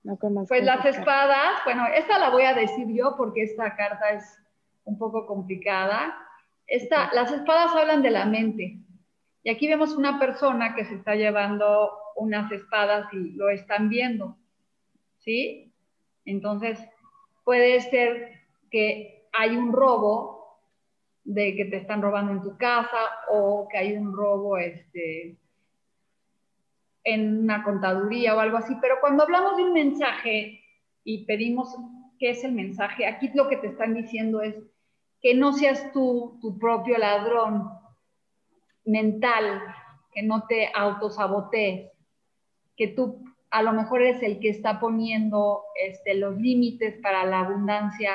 [0.03, 0.49] no conozco.
[0.49, 4.25] Pues las espadas, bueno, esta la voy a decir yo porque esta carta es
[4.83, 6.17] un poco complicada.
[6.65, 8.81] Esta, las espadas hablan de la mente.
[9.43, 14.37] Y aquí vemos una persona que se está llevando unas espadas y lo están viendo.
[15.19, 15.73] ¿Sí?
[16.25, 16.79] Entonces,
[17.43, 18.31] puede ser
[18.69, 20.37] que hay un robo
[21.23, 22.97] de que te están robando en tu casa
[23.29, 25.37] o que hay un robo este,
[27.03, 28.75] en una contaduría o algo así.
[28.81, 30.61] Pero cuando hablamos de un mensaje
[31.03, 31.75] y pedimos
[32.19, 34.55] qué es el mensaje, aquí lo que te están diciendo es
[35.21, 37.69] que no seas tú tu propio ladrón
[38.87, 39.61] mental,
[40.13, 41.91] que no te autosabotees,
[42.75, 47.41] que tú a lo mejor eres el que está poniendo este, los límites para la
[47.41, 48.11] abundancia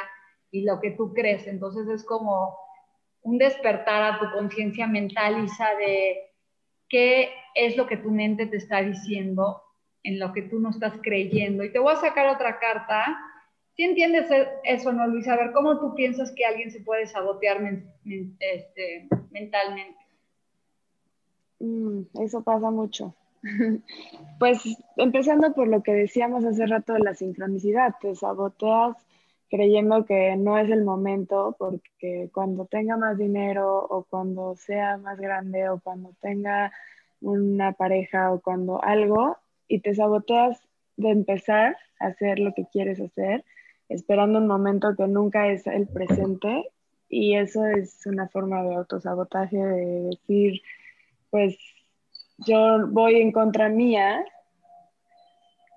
[0.51, 1.47] y lo que tú crees.
[1.47, 2.57] Entonces es como
[3.23, 6.19] un despertar a tu conciencia mental, Isa, de
[6.89, 9.63] qué es lo que tu mente te está diciendo,
[10.03, 11.65] en lo que tú no estás creyendo.
[11.65, 13.17] Y te voy a sacar otra carta.
[13.77, 14.29] Si entiendes
[14.65, 15.35] eso, no, Luisa?
[15.35, 17.61] A ver, ¿cómo tú piensas que alguien se puede sabotear
[18.05, 20.02] este, mentalmente?
[21.63, 23.15] Mm, eso pasa mucho.
[24.39, 24.63] pues
[24.97, 28.97] empezando por lo que decíamos hace rato de la sincronicidad, te saboteas
[29.49, 35.21] creyendo que no es el momento porque cuando tenga más dinero o cuando sea más
[35.21, 36.73] grande o cuando tenga
[37.21, 39.37] una pareja o cuando algo
[39.69, 40.61] y te saboteas
[40.97, 43.45] de empezar a hacer lo que quieres hacer,
[43.89, 46.71] esperando un momento que nunca es el presente
[47.09, 50.63] y eso es una forma de autosabotaje de decir,
[51.33, 51.57] pues
[52.47, 54.23] yo voy en contra mía,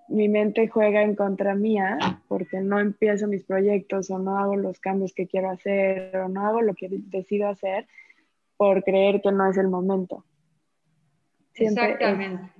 [0.09, 4.81] mi mente juega en contra mía porque no empiezo mis proyectos o no hago los
[4.81, 7.87] cambios que quiero hacer o no hago lo que decido hacer
[8.57, 10.25] por creer que no es el momento.
[11.53, 12.51] Exactamente.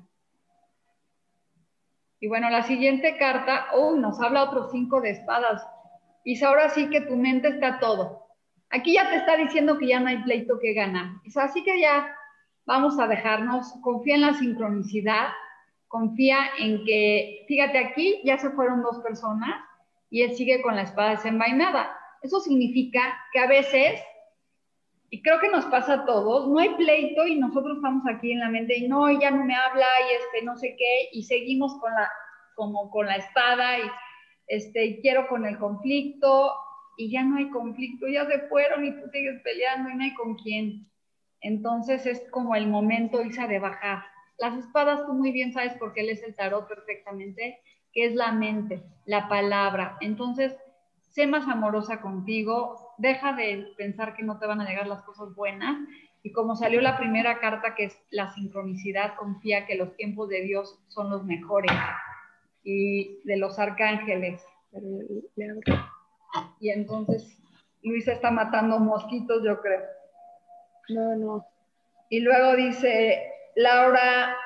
[2.21, 5.67] Y bueno, la siguiente carta, oh, nos habla otros cinco de espadas.
[6.23, 8.25] Y ahora sí que tu mente está todo.
[8.69, 11.07] Aquí ya te está diciendo que ya no hay pleito que ganar.
[11.35, 12.15] Así que ya
[12.65, 15.29] vamos a dejarnos, confía en la sincronicidad,
[15.87, 19.63] confía en que, fíjate aquí, ya se fueron dos personas
[20.09, 21.97] y él sigue con la espada desenvainada.
[22.21, 23.01] Eso significa
[23.31, 24.01] que a veces,
[25.09, 28.39] y creo que nos pasa a todos, no hay pleito y nosotros estamos aquí en
[28.39, 31.79] la mente y no, ella no me habla y este no sé qué, y seguimos
[31.79, 32.11] con la,
[32.55, 33.83] como con la espada y
[34.47, 36.51] este, quiero con el conflicto
[36.97, 40.13] y ya no hay conflicto, ya se fueron y tú sigues peleando y no hay
[40.15, 40.89] con quién.
[41.45, 44.03] Entonces es como el momento, Isa, de bajar.
[44.39, 47.59] Las espadas tú muy bien sabes porque él es el tarot perfectamente,
[47.93, 49.95] que es la mente, la palabra.
[50.01, 50.57] Entonces,
[51.11, 55.35] sé más amorosa contigo, deja de pensar que no te van a llegar las cosas
[55.35, 55.77] buenas.
[56.23, 60.41] Y como salió la primera carta, que es la sincronicidad, confía que los tiempos de
[60.41, 61.71] Dios son los mejores
[62.63, 64.43] y de los arcángeles.
[66.59, 67.37] Y entonces
[67.83, 69.94] Luisa está matando mosquitos, yo creo.
[70.89, 71.45] No, no.
[72.09, 74.37] Y luego dice Laura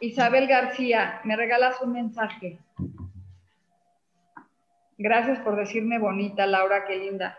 [0.00, 2.58] Isabel García, me regalas un mensaje.
[4.96, 7.38] Gracias por decirme bonita, Laura, qué linda.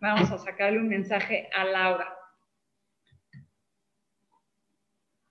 [0.00, 2.14] Vamos a sacarle un mensaje a Laura.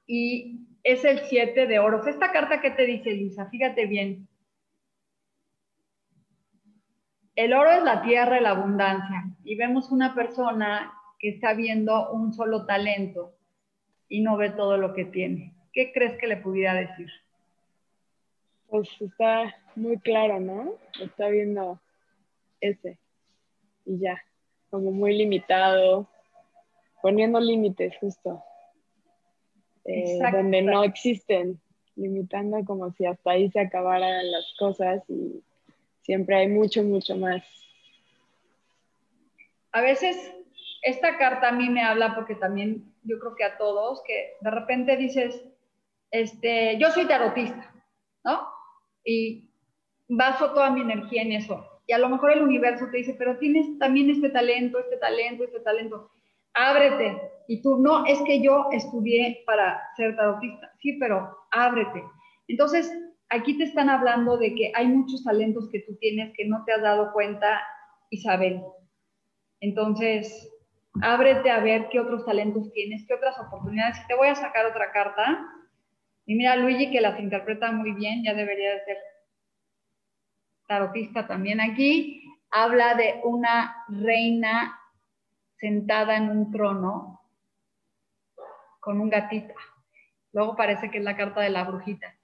[0.05, 2.05] Y es el 7 de oros.
[2.07, 3.49] Esta carta, ¿qué te dice, Lisa?
[3.49, 4.27] Fíjate bien.
[7.35, 9.25] El oro es la tierra la abundancia.
[9.43, 10.93] Y vemos una persona
[11.23, 13.33] que está viendo un solo talento
[14.09, 15.53] y no ve todo lo que tiene.
[15.71, 17.09] ¿Qué crees que le pudiera decir?
[18.67, 20.73] Pues está muy claro, ¿no?
[21.01, 21.79] Está viendo
[22.59, 22.99] ese.
[23.85, 24.21] Y ya,
[24.69, 26.09] como muy limitado,
[27.01, 28.43] poniendo límites justo,
[29.85, 31.57] eh, donde no existen,
[31.95, 35.41] limitando como si hasta ahí se acabaran las cosas y
[36.01, 37.41] siempre hay mucho, mucho más.
[39.71, 40.33] A veces
[40.83, 44.51] esta carta a mí me habla porque también yo creo que a todos, que de
[44.51, 45.43] repente dices,
[46.11, 47.73] este, yo soy tarotista,
[48.23, 48.47] ¿no?
[49.03, 49.49] Y
[50.07, 51.65] baso toda mi energía en eso.
[51.87, 55.43] Y a lo mejor el universo te dice, pero tienes también este talento, este talento,
[55.43, 56.11] este talento.
[56.53, 57.19] Ábrete.
[57.47, 60.71] Y tú, no, es que yo estudié para ser tarotista.
[60.79, 62.03] Sí, pero ábrete.
[62.47, 62.91] Entonces,
[63.29, 66.73] aquí te están hablando de que hay muchos talentos que tú tienes que no te
[66.73, 67.61] has dado cuenta,
[68.11, 68.61] Isabel.
[69.59, 70.49] Entonces,
[71.01, 74.05] ábrete a ver qué otros talentos tienes, qué otras oportunidades.
[74.07, 75.47] Te voy a sacar otra carta.
[76.25, 78.97] Y mira, Luigi, que las interpreta muy bien, ya debería de ser
[80.67, 82.23] tarotista también aquí.
[82.51, 84.79] Habla de una reina
[85.57, 87.21] sentada en un trono
[88.79, 89.53] con un gatito.
[90.31, 92.15] Luego parece que es la carta de la brujita.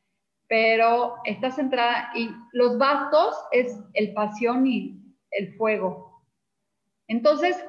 [0.47, 4.99] Pero está centrada y los bastos es el pasión y
[5.31, 6.23] el fuego.
[7.07, 7.63] Entonces,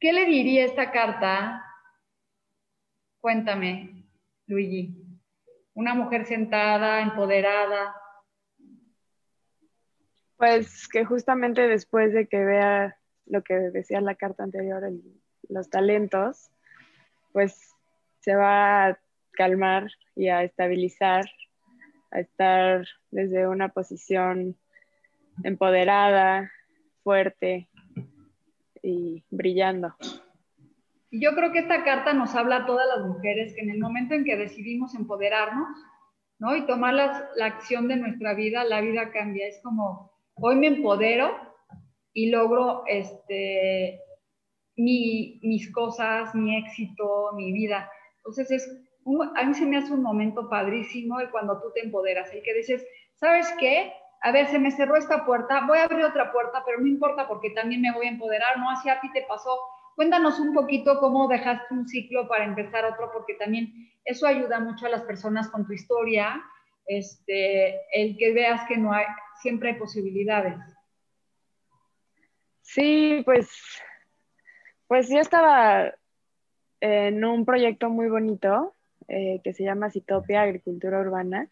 [0.00, 1.64] ¿qué le diría esta carta?
[3.20, 4.04] Cuéntame,
[4.46, 4.94] Luigi.
[5.74, 7.94] Una mujer sentada, empoderada.
[10.36, 12.96] Pues que justamente después de que vea
[13.26, 14.82] lo que decía la carta anterior,
[15.48, 16.50] los talentos,
[17.32, 17.74] pues
[18.20, 19.00] se va a
[19.32, 21.24] calmar y a estabilizar,
[22.10, 24.56] a estar desde una posición
[25.44, 26.50] empoderada,
[27.02, 27.68] fuerte
[28.88, 29.94] y brillando.
[31.10, 34.14] Yo creo que esta carta nos habla a todas las mujeres que en el momento
[34.14, 35.68] en que decidimos empoderarnos,
[36.38, 36.56] ¿no?
[36.56, 39.46] Y tomar la, la acción de nuestra vida, la vida cambia.
[39.46, 41.34] Es como, hoy me empodero
[42.12, 44.00] y logro este,
[44.76, 47.90] mi, mis cosas, mi éxito, mi vida.
[48.18, 48.88] Entonces, es
[49.36, 52.54] a mí se me hace un momento padrísimo el cuando tú te empoderas, el que
[52.54, 53.92] dices, ¿sabes qué?
[54.20, 57.28] A ver, se me cerró esta puerta, voy a abrir otra puerta, pero no importa
[57.28, 58.70] porque también me voy a empoderar, ¿no?
[58.70, 59.56] Así a ti te pasó.
[59.94, 63.72] Cuéntanos un poquito cómo dejaste un ciclo para empezar otro, porque también
[64.04, 66.40] eso ayuda mucho a las personas con tu historia,
[66.86, 69.04] este, el que veas que no hay,
[69.42, 70.56] siempre hay posibilidades.
[72.62, 73.50] Sí, pues,
[74.86, 75.94] pues yo estaba
[76.80, 78.74] en un proyecto muy bonito
[79.08, 81.48] eh, que se llama Citopia Agricultura Urbana.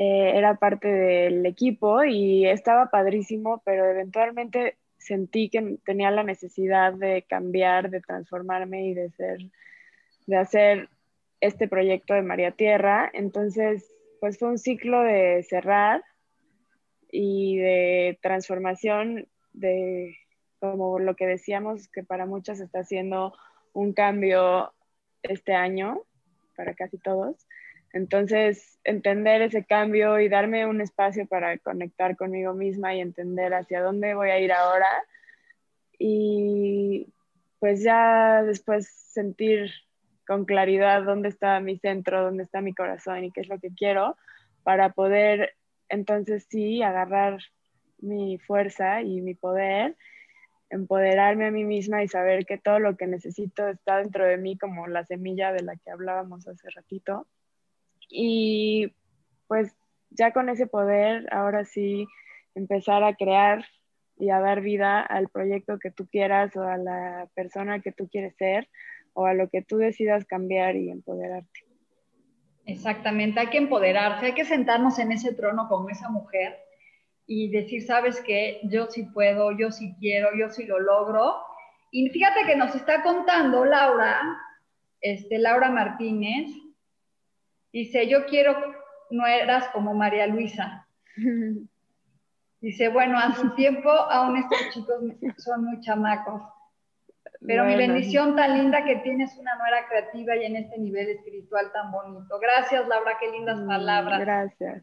[0.00, 6.92] Eh, era parte del equipo y estaba padrísimo, pero eventualmente sentí que tenía la necesidad
[6.92, 9.38] de cambiar, de transformarme y de ser,
[10.28, 10.88] de hacer
[11.40, 13.10] este proyecto de María Tierra.
[13.12, 16.04] Entonces, pues fue un ciclo de cerrar
[17.10, 20.16] y de transformación de
[20.60, 23.34] como lo que decíamos que para muchos está haciendo
[23.72, 24.72] un cambio
[25.24, 26.04] este año,
[26.54, 27.47] para casi todos.
[27.98, 33.82] Entonces, entender ese cambio y darme un espacio para conectar conmigo misma y entender hacia
[33.82, 34.86] dónde voy a ir ahora.
[35.98, 37.12] Y
[37.58, 39.72] pues ya después sentir
[40.28, 43.74] con claridad dónde está mi centro, dónde está mi corazón y qué es lo que
[43.74, 44.16] quiero
[44.62, 45.56] para poder
[45.88, 47.38] entonces sí agarrar
[47.98, 49.96] mi fuerza y mi poder
[50.70, 54.56] empoderarme a mí misma y saber que todo lo que necesito está dentro de mí
[54.56, 57.26] como la semilla de la que hablábamos hace ratito.
[58.08, 58.92] Y
[59.46, 59.74] pues
[60.10, 62.06] ya con ese poder, ahora sí,
[62.54, 63.64] empezar a crear
[64.18, 68.08] y a dar vida al proyecto que tú quieras o a la persona que tú
[68.08, 68.68] quieres ser
[69.12, 71.64] o a lo que tú decidas cambiar y empoderarte.
[72.66, 76.58] Exactamente, hay que empoderarse, hay que sentarnos en ese trono con esa mujer
[77.26, 81.36] y decir, sabes que yo sí puedo, yo sí quiero, yo sí lo logro.
[81.90, 84.20] Y fíjate que nos está contando Laura,
[85.00, 86.50] este, Laura Martínez,
[87.72, 88.78] dice, yo quiero
[89.10, 90.86] no eras como María Luisa.
[92.60, 94.96] Dice, bueno, a su tiempo aún estos chicos
[95.38, 96.42] son muy chamacos.
[97.46, 101.70] Pero mi bendición tan linda que tienes una nuera creativa y en este nivel espiritual
[101.72, 102.38] tan bonito.
[102.40, 104.20] Gracias, Laura, qué lindas mm, palabras.
[104.20, 104.82] Gracias.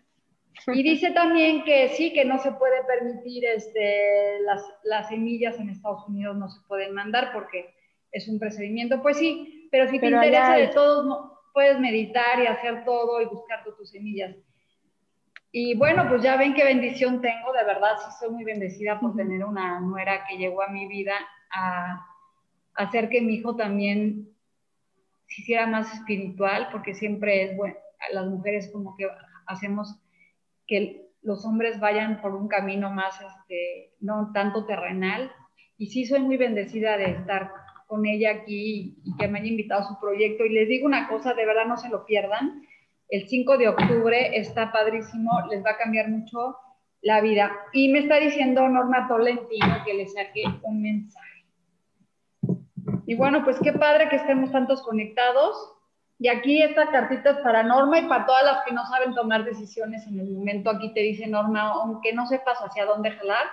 [0.68, 5.70] Y dice también que sí, que no se puede permitir este, las, las, semillas en
[5.70, 7.74] Estados Unidos, no se pueden mandar porque
[8.14, 9.02] es un procedimiento.
[9.02, 13.64] Pues sí, pero si te interesa de todos, puedes meditar y hacer todo y buscar
[13.64, 14.36] tus semillas.
[15.54, 19.16] Y bueno, pues ya ven qué bendición tengo, de verdad sí soy muy bendecida por
[19.16, 21.14] tener una nuera que llegó a mi vida
[21.50, 22.06] a,
[22.74, 24.28] hacer que mi hijo también
[25.28, 27.78] se hiciera más espiritual, porque siempre es bueno,
[28.12, 29.08] las mujeres como que
[29.48, 29.98] hacemos
[30.68, 35.32] que los hombres vayan por un camino más, este, no tanto terrenal.
[35.78, 37.50] Y sí soy muy bendecida de estar
[37.86, 40.46] con ella aquí y que me haya invitado a su proyecto.
[40.46, 42.64] Y les digo una cosa, de verdad no se lo pierdan.
[43.10, 46.58] El 5 de octubre está padrísimo, les va a cambiar mucho
[47.02, 47.52] la vida.
[47.72, 51.46] Y me está diciendo Norma Tolentino que le saque un mensaje.
[53.06, 55.56] Y bueno, pues qué padre que estemos tantos conectados.
[56.18, 59.44] Y aquí esta cartita es para Norma y para todas las que no saben tomar
[59.44, 60.70] decisiones en el momento.
[60.72, 63.46] Aquí te dice Norma, aunque no sepas hacia dónde jalar,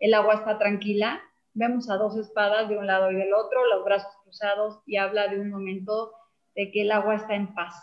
[0.00, 1.20] el agua está tranquila.
[1.56, 5.28] Vemos a dos espadas de un lado y del otro, los brazos cruzados y habla
[5.28, 6.12] de un momento
[6.54, 7.74] de que el agua está en paz.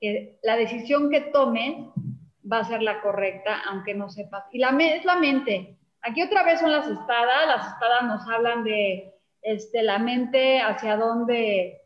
[0.00, 1.86] Que la decisión que tomes
[2.50, 4.44] va a ser la correcta, aunque no sepas.
[4.50, 5.78] Y la es la mente.
[6.02, 7.46] Aquí otra vez son las espadas.
[7.46, 11.80] Las espadas nos hablan de este, la mente hacia dónde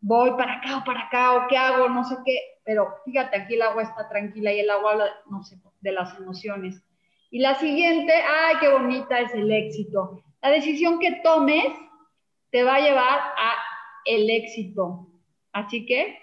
[0.00, 3.54] voy para acá o para acá o qué hago, no sé qué, pero fíjate, aquí
[3.54, 6.82] el agua está tranquila y el agua habla, no sé, de las emociones.
[7.30, 10.22] Y la siguiente, ay, qué bonita es el éxito.
[10.40, 11.66] La decisión que tomes
[12.50, 13.54] te va a llevar a
[14.04, 15.08] el éxito.
[15.52, 16.18] Así que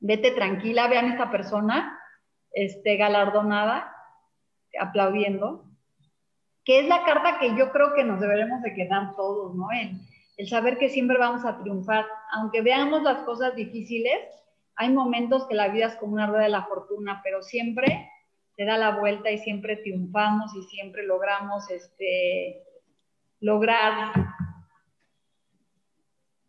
[0.00, 1.98] vete tranquila, vean esta persona
[2.52, 3.94] este, galardonada,
[4.80, 5.64] aplaudiendo,
[6.64, 9.68] que es la carta que yo creo que nos deberemos de quedar todos, ¿no?
[10.36, 12.06] el saber que siempre vamos a triunfar.
[12.32, 14.18] Aunque veamos las cosas difíciles,
[14.76, 18.10] hay momentos que la vida es como una rueda de la fortuna, pero siempre
[18.56, 22.62] te da la vuelta y siempre triunfamos y siempre logramos este,
[23.44, 24.12] lograr,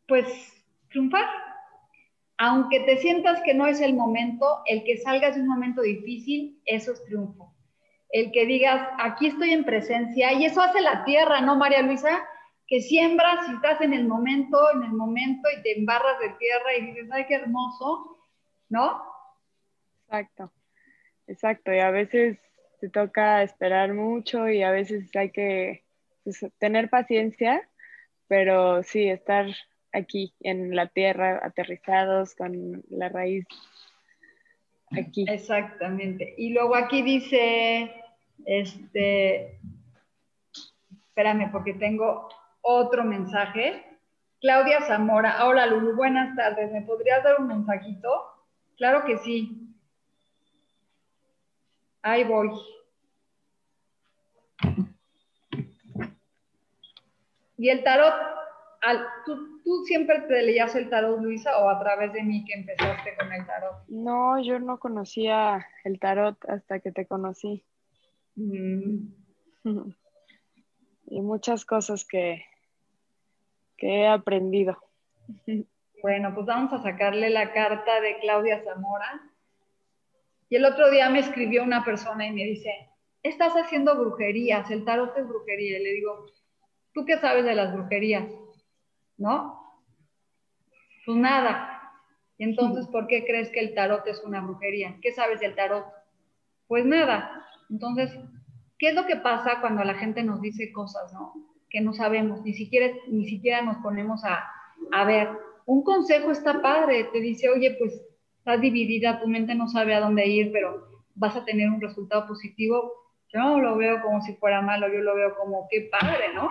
[0.07, 0.27] pues,
[0.89, 1.25] triunfar.
[2.37, 6.61] Aunque te sientas que no es el momento, el que salgas de un momento difícil,
[6.65, 7.53] eso es triunfo.
[8.09, 12.23] El que digas, aquí estoy en presencia, y eso hace la tierra, ¿no, María Luisa?
[12.67, 16.75] que siembras y estás en el momento, en el momento y te embarras de tierra
[16.79, 18.17] y dices, ay, qué hermoso,
[18.69, 19.03] ¿no?
[20.07, 20.51] Exacto,
[21.27, 21.71] exacto.
[21.71, 22.39] Y a veces
[22.79, 25.84] te toca esperar mucho y a veces hay que
[26.25, 27.69] pues, tener paciencia,
[28.27, 29.45] pero sí, estar
[29.93, 33.45] aquí en la tierra, aterrizados con la raíz
[34.91, 35.25] aquí.
[35.29, 36.33] Exactamente.
[36.37, 37.93] Y luego aquí dice,
[38.45, 39.59] este,
[40.91, 42.27] espérame, porque tengo
[42.61, 43.85] otro mensaje.
[44.41, 46.71] Claudia Zamora, hola Lulu, buenas tardes.
[46.71, 48.09] ¿Me podrías dar un mensajito?
[48.77, 49.73] Claro que sí.
[52.01, 52.49] Ahí voy.
[57.57, 58.13] Y el tarot,
[59.25, 63.31] ¿tú, siempre te leías el tarot, Luisa, o a través de mí que empezaste con
[63.31, 63.87] el tarot?
[63.87, 67.65] No, yo no conocía el tarot hasta que te conocí.
[68.35, 69.07] Mm.
[71.07, 72.43] y muchas cosas que,
[73.77, 74.77] que he aprendido.
[76.01, 79.23] Bueno, pues vamos a sacarle la carta de Claudia Zamora.
[80.49, 82.69] Y el otro día me escribió una persona y me dice,
[83.23, 85.79] estás haciendo brujerías, el tarot es brujería.
[85.79, 86.27] Y le digo,
[86.95, 88.27] ¿tú qué sabes de las brujerías?
[89.17, 89.61] ¿No?
[91.05, 91.91] Pues nada.
[92.39, 94.97] Entonces, ¿por qué crees que el tarot es una brujería?
[95.01, 95.85] ¿Qué sabes del tarot?
[96.67, 97.45] Pues nada.
[97.69, 98.17] Entonces,
[98.79, 101.33] ¿qué es lo que pasa cuando la gente nos dice cosas, no?
[101.69, 104.49] que no sabemos, ni siquiera, ni siquiera nos ponemos a,
[104.93, 105.27] a ver.
[105.65, 108.01] Un consejo está padre, te dice, oye, pues
[108.37, 112.27] estás dividida, tu mente no sabe a dónde ir, pero vas a tener un resultado
[112.27, 112.93] positivo.
[113.33, 116.49] Yo no lo veo como si fuera malo, yo lo veo como qué padre, ¿no?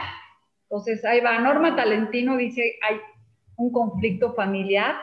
[0.74, 2.98] Entonces ahí va, Norma Talentino dice, hay
[3.54, 4.96] un conflicto familiar,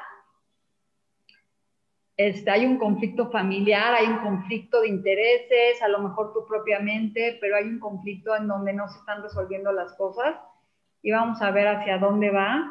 [2.18, 7.38] este, hay un conflicto familiar, hay un conflicto de intereses, a lo mejor tú propiamente,
[7.40, 10.36] pero hay un conflicto en donde no se están resolviendo las cosas
[11.02, 12.70] y vamos a ver hacia dónde va.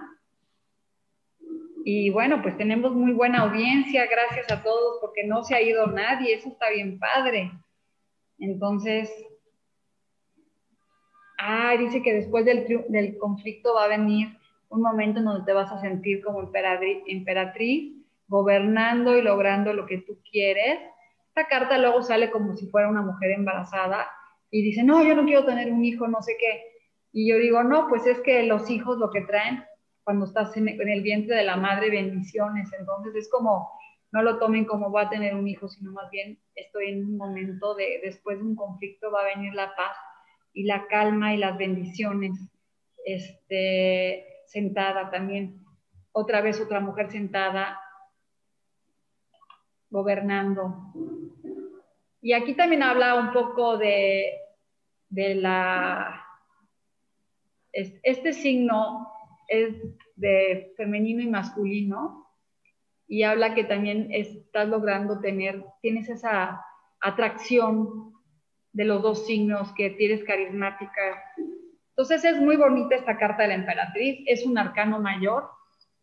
[1.86, 5.86] Y bueno, pues tenemos muy buena audiencia, gracias a todos, porque no se ha ido
[5.86, 7.50] nadie, eso está bien padre.
[8.38, 9.10] Entonces,
[11.40, 14.28] ah, dice que después del, del conflicto va a venir
[14.68, 16.40] un momento en donde te vas a sentir como
[17.06, 17.96] emperatriz
[18.28, 20.78] gobernando y logrando lo que tú quieres.
[21.28, 24.08] Esta carta luego sale como si fuera una mujer embarazada
[24.50, 26.62] y dice, no, yo no quiero tener un hijo, no sé qué.
[27.12, 29.64] Y yo digo, no, pues es que los hijos lo que traen
[30.04, 32.68] cuando estás en el vientre de la madre, bendiciones.
[32.78, 33.70] Entonces es como,
[34.12, 37.16] no lo tomen como voy a tener un hijo, sino más bien estoy en un
[37.16, 39.96] momento de, después de un conflicto va a venir la paz
[40.52, 42.32] y la calma y las bendiciones.
[43.04, 45.64] Este, sentada también,
[46.12, 47.80] otra vez otra mujer sentada
[49.88, 50.92] gobernando.
[52.22, 54.32] Y aquí también habla un poco de,
[55.08, 56.24] de la...
[57.72, 59.08] Este signo
[59.48, 59.74] es
[60.16, 62.26] de femenino y masculino
[63.06, 66.64] y habla que también estás logrando tener, tienes esa
[67.00, 68.09] atracción
[68.72, 71.24] de los dos signos, que tienes carismática.
[71.90, 75.48] Entonces es muy bonita esta carta de la emperatriz, es un arcano mayor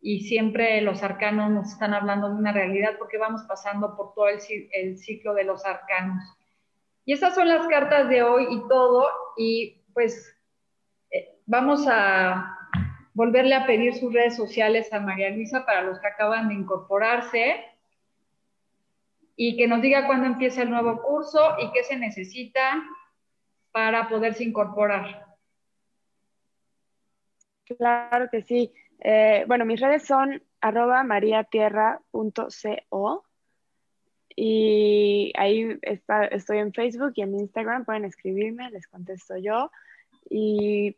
[0.00, 4.28] y siempre los arcanos nos están hablando de una realidad porque vamos pasando por todo
[4.28, 6.22] el, ciclo de los arcanos.
[7.04, 10.36] Y estas son las cartas de hoy y todo, y pues
[11.10, 12.54] eh, vamos a
[13.14, 17.56] volverle a pedir sus redes sociales a María Luisa para los que acaban de incorporarse
[19.40, 22.82] y que nos diga cuándo empieza el nuevo curso y qué se necesita
[23.70, 25.26] para poderse incorporar.
[27.64, 28.72] Claro que sí.
[28.98, 33.24] Eh, bueno, mis redes son arroba mariatierra.co
[34.34, 39.70] y ahí estoy en Facebook y en Instagram, pueden escribirme, les contesto yo.
[40.28, 40.96] Y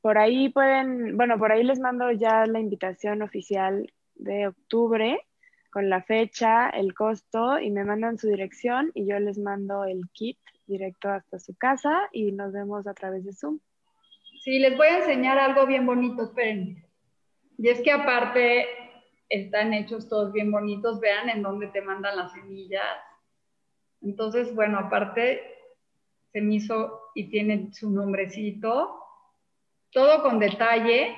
[0.00, 5.20] por ahí pueden, bueno, por ahí les mando ya la invitación oficial de octubre
[5.72, 10.02] con la fecha, el costo y me mandan su dirección y yo les mando el
[10.12, 13.58] kit directo hasta su casa y nos vemos a través de Zoom.
[14.42, 16.84] Sí, les voy a enseñar algo bien bonito, esperen.
[17.58, 18.66] Y es que aparte
[19.28, 22.82] están hechos todos bien bonitos, vean en dónde te mandan las semillas.
[24.02, 25.42] Entonces, bueno, aparte
[26.32, 28.98] se me hizo y tiene su nombrecito
[29.92, 31.14] todo con detalle.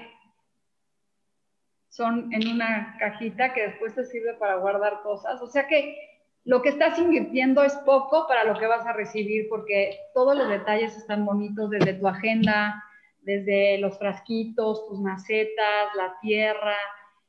[1.95, 5.41] Son en una cajita que después te sirve para guardar cosas.
[5.41, 5.97] O sea que
[6.45, 10.49] lo que estás invirtiendo es poco para lo que vas a recibir, porque todos los
[10.49, 12.83] detalles están bonitos desde tu agenda,
[13.21, 16.75] desde los frasquitos, tus macetas, la tierra.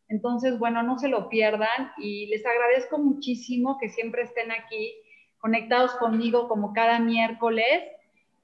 [0.08, 4.96] Entonces, bueno, no se lo pierdan y les agradezco muchísimo que siempre estén aquí
[5.38, 7.84] conectados conmigo como cada miércoles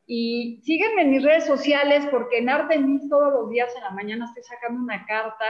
[0.06, 4.26] y síguenme en mis redes sociales porque en Artemis todos los días en la mañana
[4.26, 5.48] estoy sacando una carta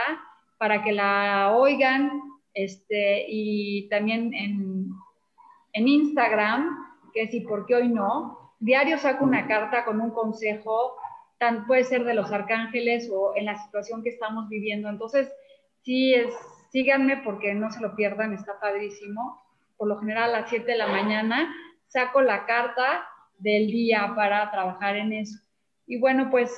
[0.62, 2.22] para que la oigan.
[2.54, 4.92] Este, y también en,
[5.72, 8.54] en Instagram, que si por qué hoy no.
[8.60, 10.94] Diario saco una carta con un consejo,
[11.38, 14.88] tan, puede ser de los arcángeles o en la situación que estamos viviendo.
[14.88, 15.32] Entonces,
[15.82, 16.32] sí, es,
[16.70, 19.42] síganme porque no se lo pierdan, está padrísimo.
[19.76, 21.52] Por lo general a las 7 de la mañana
[21.88, 23.04] saco la carta
[23.38, 25.40] del día para trabajar en eso.
[25.88, 26.56] Y bueno, pues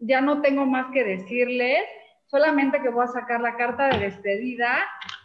[0.00, 1.84] ya no tengo más que decirles,
[2.26, 4.78] solamente que voy a sacar la carta de despedida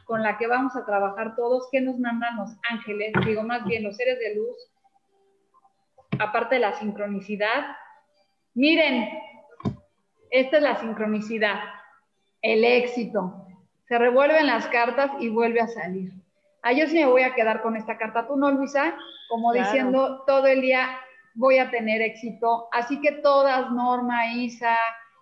[0.05, 3.83] con la que vamos a trabajar todos, que nos mandan los ángeles, digo más bien
[3.83, 4.57] los seres de luz,
[6.19, 7.75] aparte de la sincronicidad.
[8.53, 9.09] Miren,
[10.29, 11.59] esta es la sincronicidad,
[12.41, 13.45] el éxito.
[13.87, 16.11] Se revuelven las cartas y vuelve a salir.
[16.63, 18.95] Ah, yo sí me voy a quedar con esta carta, tú no, Luisa,
[19.29, 20.99] como diciendo todo el día
[21.33, 22.67] voy a tener éxito.
[22.71, 24.77] Así que todas, Norma, Isa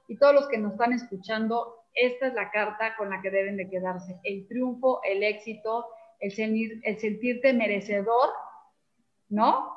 [0.10, 3.57] y todos los que nos están escuchando, esta es la carta con la que deben
[3.57, 4.20] de quedarse.
[4.24, 5.86] El triunfo, el éxito,
[6.20, 8.30] el, sentir, el sentirte merecedor,
[9.30, 9.72] ¿no?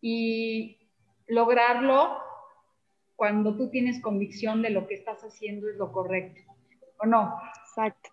[0.00, 0.78] Y
[1.26, 2.18] lograrlo
[3.16, 6.40] cuando tú tienes convicción de lo que estás haciendo es lo correcto,
[6.98, 7.36] ¿o no?
[7.66, 8.10] Exacto.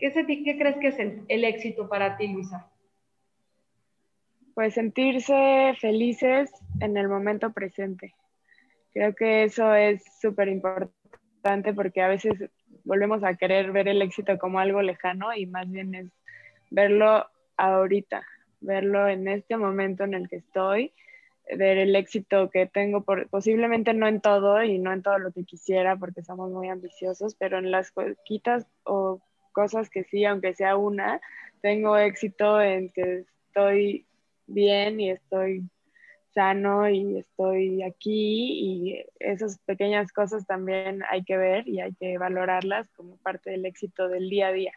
[0.00, 0.98] ¿Qué, qué crees que es
[1.28, 2.68] el, éxito para ti, Luisa?
[4.54, 6.50] Pues sentirse felices
[6.80, 8.16] en el momento presente.
[8.96, 12.32] Creo que eso es súper importante porque a veces
[12.82, 16.10] volvemos a querer ver el éxito como algo lejano y más bien es
[16.70, 17.26] verlo
[17.58, 18.26] ahorita,
[18.62, 20.94] verlo en este momento en el que estoy,
[21.58, 25.30] ver el éxito que tengo, por, posiblemente no en todo y no en todo lo
[25.30, 27.92] que quisiera porque somos muy ambiciosos, pero en las
[28.24, 29.20] quitas o
[29.52, 31.20] cosas que sí, aunque sea una,
[31.60, 34.06] tengo éxito en que estoy
[34.46, 35.68] bien y estoy
[36.36, 42.18] sano y estoy aquí y esas pequeñas cosas también hay que ver y hay que
[42.18, 44.72] valorarlas como parte del éxito del día a día.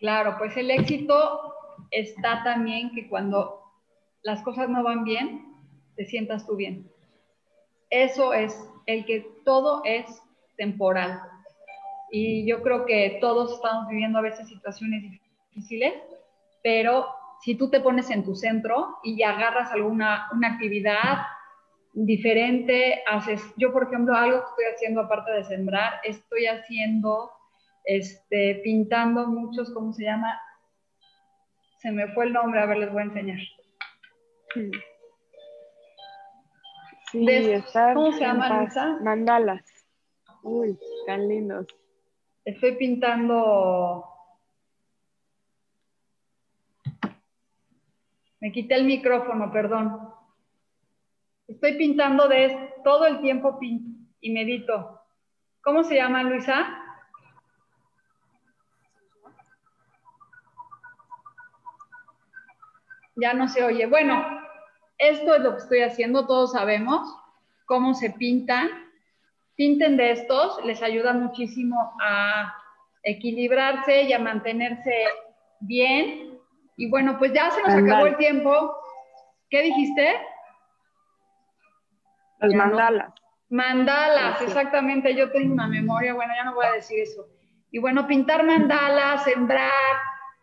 [0.00, 1.54] Claro, pues el éxito
[1.90, 3.60] está también que cuando
[4.22, 5.44] las cosas no van bien,
[5.94, 6.90] te sientas tú bien.
[7.90, 10.06] Eso es el que todo es
[10.56, 11.20] temporal.
[12.10, 15.02] Y yo creo que todos estamos viviendo a veces situaciones
[15.52, 15.92] difíciles,
[16.62, 17.08] pero
[17.42, 21.18] si tú te pones en tu centro y agarras alguna una actividad
[21.92, 27.30] diferente, haces, yo por ejemplo, algo que estoy haciendo aparte de sembrar, estoy haciendo,
[27.84, 30.38] este, pintando muchos, ¿cómo se llama?
[31.78, 33.38] Se me fue el nombre, a ver, les voy a enseñar.
[37.12, 37.20] Sí,
[37.94, 38.68] ¿Cómo se llama,
[39.02, 39.64] Mandalas.
[40.42, 41.66] Uy, tan lindos.
[42.44, 44.04] Estoy pintando.
[48.40, 50.12] Me quité el micrófono, perdón.
[51.48, 53.58] Estoy pintando de todo el tiempo
[54.20, 55.00] y medito.
[55.62, 56.66] ¿Cómo se llama, Luisa?
[63.16, 63.86] Ya no se oye.
[63.86, 64.24] Bueno,
[64.98, 67.08] esto es lo que estoy haciendo, todos sabemos
[67.66, 68.68] cómo se pintan.
[69.56, 72.54] Pinten de estos, les ayuda muchísimo a
[73.02, 75.04] equilibrarse y a mantenerse
[75.60, 76.35] bien.
[76.76, 78.76] Y bueno, pues ya se nos acabó el tiempo.
[79.48, 80.20] ¿Qué dijiste?
[82.40, 83.12] Los mandalas.
[83.48, 85.14] Mandalas, exactamente.
[85.14, 87.26] Yo tengo una memoria, bueno, ya no voy a decir eso.
[87.70, 89.70] Y bueno, pintar mandalas, sembrar,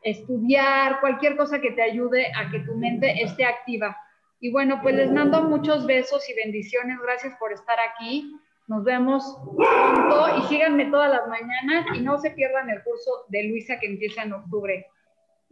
[0.02, 3.98] estudiar, cualquier cosa que te ayude a que tu mente esté activa.
[4.40, 6.98] Y bueno, pues les mando muchos besos y bendiciones.
[7.02, 8.36] Gracias por estar aquí.
[8.68, 13.44] Nos vemos pronto y síganme todas las mañanas y no se pierdan el curso de
[13.44, 14.86] Luisa que empieza en octubre.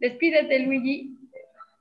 [0.02, 1.16] Despídete, Luigi.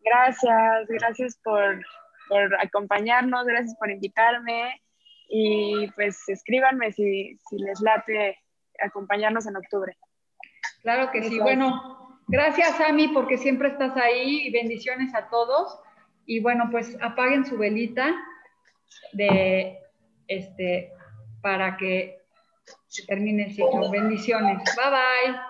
[0.05, 1.83] Gracias, gracias por,
[2.29, 4.81] por acompañarnos, gracias por invitarme
[5.29, 8.37] y pues escríbanme si, si les late
[8.83, 9.97] acompañarnos en octubre.
[10.83, 11.39] Claro que sí.
[11.41, 15.81] Bueno, gracias Ami porque siempre estás ahí y bendiciones a todos.
[16.27, 18.15] Y bueno, pues apaguen su velita
[19.13, 19.79] de
[20.29, 20.93] este
[21.41, 22.19] para que
[22.89, 23.91] se termine el ciclo.
[23.91, 24.59] Bendiciones.
[24.77, 25.50] Bye bye.